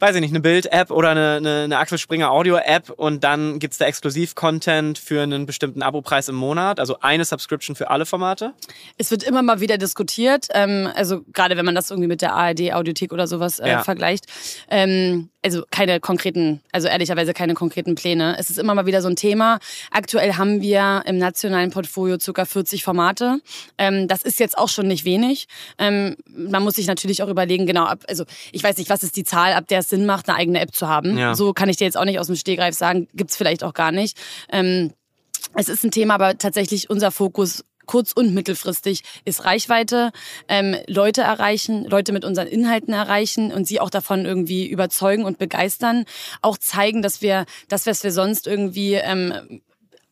weiß 0.01 0.15
ich 0.15 0.21
nicht, 0.21 0.31
eine 0.31 0.41
Bild-App 0.41 0.91
oder 0.91 1.11
eine, 1.11 1.37
eine, 1.37 1.63
eine 1.65 1.79
Axel 1.79 1.99
Springer 1.99 2.31
Audio-App 2.31 2.91
und 2.91 3.23
dann 3.23 3.59
gibt's 3.59 3.79
da 3.79 3.85
Exklusiv-Content 3.85 4.99
für 4.99 5.23
einen 5.23 5.47
bestimmten 5.47 5.83
Abopreis 5.83 6.29
im 6.29 6.37
Monat, 6.37 6.81
also 6.81 6.99
eine 7.01 7.25
Subscription 7.25 7.77
für 7.77 7.91
alle 7.91 8.07
Formate? 8.07 8.55
Es 8.97 9.11
wird 9.11 9.23
immer 9.23 9.43
mal 9.43 9.61
wieder 9.61 9.79
diskutiert, 9.79 10.49
ähm, 10.55 10.89
also 10.95 11.23
gerade 11.33 11.57
wenn 11.57 11.65
man 11.65 11.75
das 11.75 11.91
irgendwie 11.91 12.09
mit 12.09 12.23
der 12.23 12.35
ARD-Audiothek 12.35 13.13
oder 13.13 13.27
sowas 13.27 13.59
äh, 13.59 13.69
ja. 13.69 13.85
vergleicht. 13.85 14.27
Ähm, 14.71 15.31
also 15.43 15.65
keine 15.71 16.01
konkreten, 16.01 16.61
also 16.73 16.89
ehrlicherweise 16.89 17.33
keine 17.33 17.55
konkreten 17.55 17.95
Pläne. 17.95 18.37
Es 18.39 18.51
ist 18.51 18.59
immer 18.59 18.75
mal 18.75 18.87
wieder 18.87 19.03
so 19.03 19.09
ein 19.09 19.17
Thema. 19.17 19.59
Aktuell 19.91 20.35
haben 20.35 20.61
wir 20.61 21.03
im 21.07 21.19
nationalen 21.19 21.71
Portfolio 21.71 22.19
circa 22.19 22.45
40 22.45 22.85
Formate. 22.85 23.41
Ähm, 23.79 24.09
das 24.09 24.23
ist 24.23 24.39
jetzt 24.39 24.59
auch 24.59 24.69
schon 24.69 24.87
nicht 24.87 25.05
wenig. 25.05 25.47
Ähm, 25.79 26.17
man 26.27 26.63
muss 26.63 26.75
sich 26.75 26.87
natürlich 26.87 27.23
auch 27.23 27.29
überlegen, 27.29 27.67
genau, 27.67 27.85
ab, 27.85 28.05
also 28.09 28.25
ich 28.53 28.63
weiß 28.63 28.77
nicht, 28.77 28.91
was 28.91 29.03
ist 29.03 29.17
die 29.17 29.25
Zahl, 29.25 29.55
ab 29.55 29.67
der 29.69 29.81
es 29.81 29.89
Sinn 29.89 30.07
macht, 30.07 30.29
eine 30.29 30.37
eigene 30.37 30.61
App 30.61 30.75
zu 30.75 30.89
haben. 30.89 31.17
Ja. 31.17 31.35
So 31.35 31.53
kann 31.53 31.69
ich 31.69 31.77
dir 31.77 31.85
jetzt 31.85 31.97
auch 31.97 32.05
nicht 32.05 32.19
aus 32.19 32.27
dem 32.27 32.37
Stehgreif 32.37 32.77
sagen, 32.77 33.09
gibt's 33.15 33.37
vielleicht 33.37 33.65
auch 33.65 33.75
gar 33.75 33.93
nicht. 33.93 34.19
Ähm, 34.51 34.93
es 35.55 35.69
ist 35.69 35.85
ein 35.85 35.91
Thema, 35.91 36.15
aber 36.15 36.39
tatsächlich 36.39 36.91
unser 36.91 37.11
Fokus 37.11 37.65
kurz- 37.91 38.13
und 38.13 38.33
mittelfristig 38.33 39.03
ist 39.25 39.45
Reichweite, 39.45 40.13
ähm, 40.47 40.77
Leute 40.87 41.23
erreichen, 41.23 41.85
Leute 41.87 42.13
mit 42.13 42.25
unseren 42.25 42.47
Inhalten 42.47 42.95
erreichen 42.95 43.53
und 43.53 43.67
sie 43.67 43.81
auch 43.81 43.91
davon 43.91 44.27
irgendwie 44.27 44.69
überzeugen 44.69 45.25
und 45.25 45.39
begeistern. 45.39 46.05
Auch 46.41 46.57
zeigen, 46.57 47.03
dass 47.03 47.21
wir 47.21 47.47
das, 47.69 47.87
was 47.87 48.05
wir 48.05 48.13
sonst 48.13 48.47
irgendwie 48.47 48.95
ähm, 48.95 49.61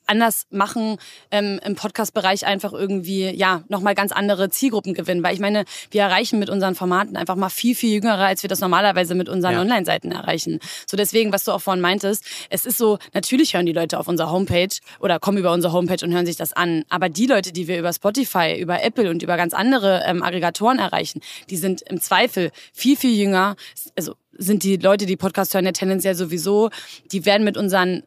anders 0.09 0.47
machen, 0.51 0.97
ähm, 1.31 1.61
im 1.65 1.75
Podcast-Bereich 1.75 2.47
einfach 2.47 2.73
irgendwie, 2.73 3.31
ja, 3.31 3.63
nochmal 3.69 3.95
ganz 3.95 4.13
andere 4.13 4.51
Zielgruppen 4.51 4.95
gewinnen. 4.95 5.23
Weil 5.23 5.35
ich 5.35 5.41
meine, 5.41 5.65
wir 5.91 6.03
erreichen 6.03 6.39
mit 6.39 6.51
unseren 6.51 6.75
Formaten 6.75 7.17
einfach 7.17 7.37
mal 7.37 7.51
viel, 7.51 7.75
viel 7.75 7.93
jüngere, 7.95 8.27
als 8.27 8.43
wir 8.43 8.49
das 8.49 8.61
normalerweise 8.61 9.15
mit 9.15 9.29
unseren 9.29 9.55
ja. 9.55 9.61
Online-Seiten 9.61 10.11
erreichen. 10.11 10.61
So 10.87 10.97
deswegen, 10.97 11.33
was 11.33 11.45
du 11.45 11.53
auch 11.53 11.61
vorhin 11.61 11.81
meintest, 11.81 12.25
es 12.51 12.67
ist 12.67 12.79
so, 12.79 12.99
natürlich 13.15 13.55
hören 13.55 13.67
die 13.67 13.73
Leute 13.73 13.99
auf 13.99 14.09
unserer 14.09 14.31
Homepage 14.31 14.69
oder 15.01 15.19
kommen 15.19 15.39
über 15.39 15.53
unsere 15.53 15.73
Homepage 15.73 16.05
und 16.05 16.13
hören 16.13 16.27
sich 16.27 16.37
das 16.37 16.53
an. 16.53 16.85
Aber 16.89 17.09
die 17.09 17.27
Leute, 17.27 17.53
die 17.53 17.69
wir 17.69 17.79
über 17.79 17.93
Spotify, 17.93 18.59
über 18.59 18.83
Apple 18.83 19.11
und 19.11 19.23
über 19.23 19.37
ganz 19.37 19.55
andere 19.55 20.03
ähm, 20.07 20.23
Aggregatoren 20.23 20.79
erreichen, 20.79 21.21
die 21.51 21.57
sind 21.57 21.83
im 21.83 22.01
Zweifel 22.01 22.51
viel, 22.73 22.97
viel 22.97 23.15
jünger. 23.15 23.57
Also 23.97 24.15
sind 24.33 24.63
die 24.63 24.77
Leute, 24.77 25.07
die 25.07 25.17
Podcast 25.17 25.55
hören, 25.55 25.65
ja 25.65 25.73
tendenziell 25.73 26.15
sowieso, 26.15 26.71
die 27.13 27.27
werden 27.27 27.45
mit 27.45 27.57
unseren 27.57 28.05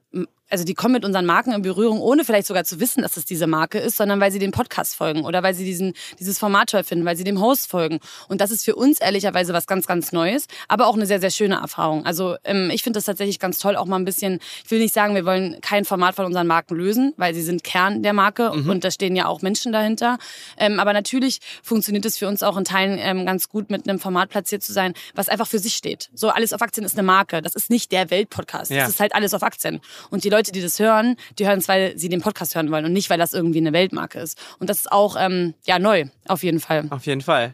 also 0.52 0.64
die 0.64 0.74
kommen 0.74 0.94
mit 0.94 1.06
unseren 1.06 1.26
Marken 1.26 1.54
in 1.54 1.62
Berührung, 1.62 2.02
ohne 2.02 2.26
vielleicht 2.26 2.48
sogar 2.48 2.64
zu 2.64 2.80
wissen, 2.80 3.02
dass 3.02 3.18
es 3.18 3.26
diese 3.26 3.48
Marke 3.48 3.80
ist, 3.80 3.98
sondern 3.98 4.20
weil 4.20 4.32
sie 4.32 4.40
dem 4.40 4.52
Podcast 4.52 4.96
folgen 4.96 5.24
oder 5.24 5.44
weil 5.44 5.54
sie 5.54 5.66
diesen, 5.66 5.94
dieses 6.20 6.38
Format 6.38 6.70
toll 6.70 6.84
finden, 6.84 7.06
weil 7.06 7.16
sie 7.16 7.24
dem 7.24 7.42
Host 7.42 7.70
folgen. 7.70 8.00
Und 8.28 8.42
das 8.42 8.52
ist 8.52 8.66
für 8.66 8.76
uns 8.76 9.00
ehrlicherweise 9.00 9.54
was 9.54 9.66
ganz, 9.66 9.88
ganz 9.88 10.12
Neues, 10.12 10.48
aber 10.68 10.88
auch 10.88 10.96
eine 10.96 11.06
sehr, 11.06 11.20
sehr 11.20 11.32
schöne 11.32 11.56
Erfahrung. 11.56 12.06
Also 12.06 12.36
ähm, 12.44 12.70
ich 12.72 12.84
finde 12.84 12.98
das 12.98 13.06
tatsächlich 13.06 13.40
ganz 13.40 13.60
toll, 13.60 13.76
auch 13.76 13.86
mal 13.86 13.96
ein 13.96 14.06
bisschen, 14.06 14.40
ich 14.64 14.72
will 14.72 14.80
nicht 14.80 14.94
sagen, 14.94 15.16
wir 15.16 15.26
wollen 15.26 15.60
kein 15.62 15.86
Format 15.86 16.16
von 16.16 16.26
unseren 16.26 16.48
Marken 16.48 16.76
lösen, 16.76 17.14
weil 17.18 17.34
sie 17.34 17.42
sind 17.42 17.64
Kern 17.64 18.04
der 18.04 18.14
Marke 18.14 18.52
mhm. 18.54 18.70
und 18.70 18.84
da 18.84 18.92
stehen 18.92 19.16
ja 19.16 19.28
auch 19.28 19.42
Menschen 19.42 19.72
dahinter. 19.72 20.18
Ähm, 20.58 20.80
aber 20.80 20.94
natürlich 20.94 21.40
funktioniert 21.64 22.06
es 22.06 22.18
für 22.18 22.28
uns 22.28 22.44
auch 22.44 22.58
in 22.58 22.66
Teilen 22.66 23.00
ähm, 23.02 23.26
ganz 23.26 23.50
gut, 23.50 23.70
mit 23.70 23.88
einem 23.88 24.00
Format 24.00 24.30
platziert 24.30 24.64
zu 24.64 24.74
sein, 24.74 24.94
was 25.16 25.30
einfach 25.30 25.48
für 25.48 25.60
sich 25.60 25.76
steht. 25.76 26.10
So, 26.14 26.30
alles 26.30 26.54
auf 26.54 26.62
Aktien 26.62 26.86
ist 26.86 26.98
eine 26.98 27.04
Marke. 27.04 27.42
Das 27.42 27.56
ist 27.56 27.70
nicht 27.70 27.92
der 27.92 28.10
Weltpodcast. 28.10 28.72
Ja. 28.72 28.82
Das 28.82 28.90
ist 28.90 29.00
halt 29.00 29.16
alles 29.16 29.34
auf 29.34 29.44
Aktien. 29.44 29.80
Und 30.10 30.24
die 30.24 30.30
Leute, 30.30 30.41
Leute, 30.42 30.52
die 30.54 30.62
das 30.64 30.80
hören, 30.80 31.18
die 31.38 31.46
hören 31.46 31.60
es, 31.60 31.68
weil 31.68 31.96
sie 32.00 32.10
den 32.10 32.20
Podcast 32.20 32.56
hören 32.56 32.72
wollen 32.72 32.84
und 32.84 32.94
nicht, 32.94 33.12
weil 33.12 33.20
das 33.20 33.34
irgendwie 33.34 33.60
eine 33.60 33.74
Weltmarke 33.74 34.18
ist. 34.18 34.40
Und 34.58 34.72
das 34.72 34.80
ist 34.80 34.92
auch 34.92 35.16
ähm, 35.20 35.54
ja 35.68 35.78
neu, 35.78 36.06
auf 36.28 36.42
jeden 36.42 36.60
Fall. 36.60 36.86
Auf 36.90 37.06
jeden 37.06 37.22
Fall. 37.22 37.54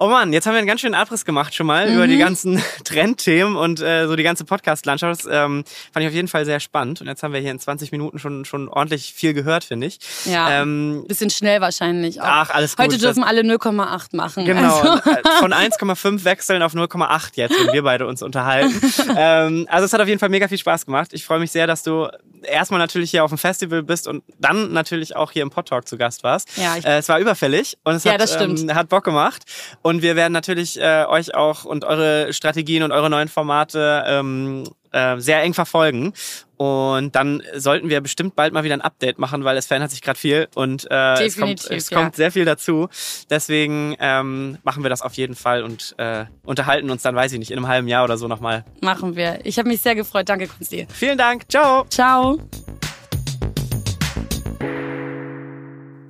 Oh 0.00 0.06
Mann, 0.06 0.32
jetzt 0.32 0.46
haben 0.46 0.54
wir 0.54 0.58
einen 0.58 0.68
ganz 0.68 0.80
schönen 0.80 0.94
Abriss 0.94 1.24
gemacht 1.24 1.52
schon 1.52 1.66
mal 1.66 1.88
mhm. 1.88 1.96
über 1.96 2.06
die 2.06 2.14
mhm. 2.14 2.20
ganzen 2.20 2.62
Trendthemen 2.84 3.56
und 3.56 3.80
äh, 3.80 4.06
so 4.06 4.14
die 4.14 4.22
ganze 4.22 4.44
Podcast-Landschaft. 4.44 5.24
Das 5.24 5.26
ähm, 5.26 5.64
fand 5.92 6.04
ich 6.04 6.06
auf 6.06 6.14
jeden 6.14 6.28
Fall 6.28 6.44
sehr 6.44 6.60
spannend. 6.60 7.00
Und 7.00 7.08
jetzt 7.08 7.24
haben 7.24 7.32
wir 7.32 7.40
hier 7.40 7.50
in 7.50 7.58
20 7.58 7.90
Minuten 7.90 8.20
schon, 8.20 8.44
schon 8.44 8.68
ordentlich 8.68 9.12
viel 9.12 9.34
gehört, 9.34 9.64
finde 9.64 9.88
ich. 9.88 9.98
Ja, 10.24 10.62
ähm, 10.62 11.04
bisschen 11.08 11.30
schnell 11.30 11.60
wahrscheinlich 11.60 12.20
auch. 12.20 12.26
Ach, 12.28 12.50
alles 12.50 12.76
gut. 12.76 12.86
Heute 12.86 12.98
dürfen 12.98 13.24
alle 13.24 13.40
0,8 13.40 14.14
machen. 14.14 14.44
Genau, 14.44 14.78
also. 14.78 15.10
Äh, 15.10 15.22
von 15.40 15.52
1,5 15.52 16.24
wechseln 16.24 16.62
auf 16.62 16.74
0,8 16.74 17.30
jetzt, 17.34 17.58
wenn 17.58 17.72
wir 17.72 17.82
beide 17.82 18.06
uns 18.06 18.22
unterhalten. 18.22 18.80
ähm, 19.16 19.66
also 19.68 19.84
es 19.84 19.92
hat 19.92 20.00
auf 20.00 20.08
jeden 20.08 20.20
Fall 20.20 20.28
mega 20.28 20.46
viel 20.46 20.58
Spaß 20.58 20.86
gemacht. 20.86 21.12
Ich 21.12 21.24
freue 21.24 21.40
mich 21.40 21.50
sehr, 21.50 21.66
dass 21.66 21.82
du 21.82 22.06
erstmal 22.44 22.78
natürlich 22.78 23.10
hier 23.10 23.24
auf 23.24 23.30
dem 23.30 23.38
Festival 23.38 23.82
bist 23.82 24.08
und 24.08 24.22
dann 24.38 24.72
natürlich 24.72 25.16
auch 25.16 25.30
hier 25.32 25.42
im 25.42 25.50
Podtalk 25.50 25.88
zu 25.88 25.96
Gast 25.96 26.22
warst. 26.22 26.56
Ja, 26.56 26.76
äh, 26.76 26.98
es 26.98 27.08
war 27.08 27.18
überfällig 27.18 27.78
und 27.84 27.94
es 27.94 28.04
ja, 28.04 28.12
hat, 28.12 28.40
ähm, 28.40 28.74
hat 28.74 28.88
Bock 28.88 29.04
gemacht. 29.04 29.44
Und 29.82 30.02
wir 30.02 30.16
werden 30.16 30.32
natürlich 30.32 30.80
äh, 30.80 31.04
euch 31.08 31.34
auch 31.34 31.64
und 31.64 31.84
eure 31.84 32.32
Strategien 32.32 32.82
und 32.82 32.92
eure 32.92 33.10
neuen 33.10 33.28
Formate 33.28 34.04
ähm, 34.06 34.64
äh, 34.92 35.18
sehr 35.18 35.42
eng 35.42 35.54
verfolgen. 35.54 36.12
Und 36.56 37.14
dann 37.14 37.42
sollten 37.54 37.88
wir 37.88 38.00
bestimmt 38.00 38.34
bald 38.34 38.52
mal 38.52 38.64
wieder 38.64 38.74
ein 38.74 38.80
Update 38.80 39.18
machen, 39.18 39.44
weil 39.44 39.56
es 39.56 39.66
verändert 39.66 39.92
sich 39.92 40.02
gerade 40.02 40.18
viel 40.18 40.48
und 40.56 40.88
äh, 40.90 41.24
es 41.24 41.36
kommt, 41.38 41.70
es 41.70 41.90
ja. 41.90 41.98
kommt 41.98 42.16
sehr 42.16 42.32
viel 42.32 42.44
dazu. 42.44 42.88
Deswegen 43.30 43.96
ähm, 44.00 44.58
machen 44.64 44.82
wir 44.82 44.90
das 44.90 45.02
auf 45.02 45.14
jeden 45.14 45.36
Fall 45.36 45.62
und 45.62 45.94
äh, 45.98 46.24
unterhalten 46.44 46.90
uns 46.90 47.02
dann, 47.02 47.14
weiß 47.14 47.32
ich 47.32 47.38
nicht, 47.38 47.52
in 47.52 47.58
einem 47.58 47.68
halben 47.68 47.86
Jahr 47.86 48.02
oder 48.02 48.18
so 48.18 48.26
nochmal. 48.26 48.64
Machen 48.80 49.14
wir. 49.14 49.38
Ich 49.44 49.58
habe 49.58 49.68
mich 49.68 49.80
sehr 49.82 49.94
gefreut. 49.94 50.28
Danke, 50.28 50.48
Konsti. 50.48 50.88
Vielen 50.92 51.16
Dank. 51.16 51.44
Ciao. 51.48 51.84
Ciao. 51.88 52.40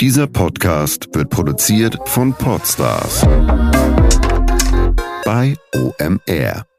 Dieser 0.00 0.28
Podcast 0.28 1.08
wird 1.12 1.28
produziert 1.28 1.98
von 2.06 2.32
Podstars 2.32 3.26
bei 5.24 5.54
OMR. 5.74 6.77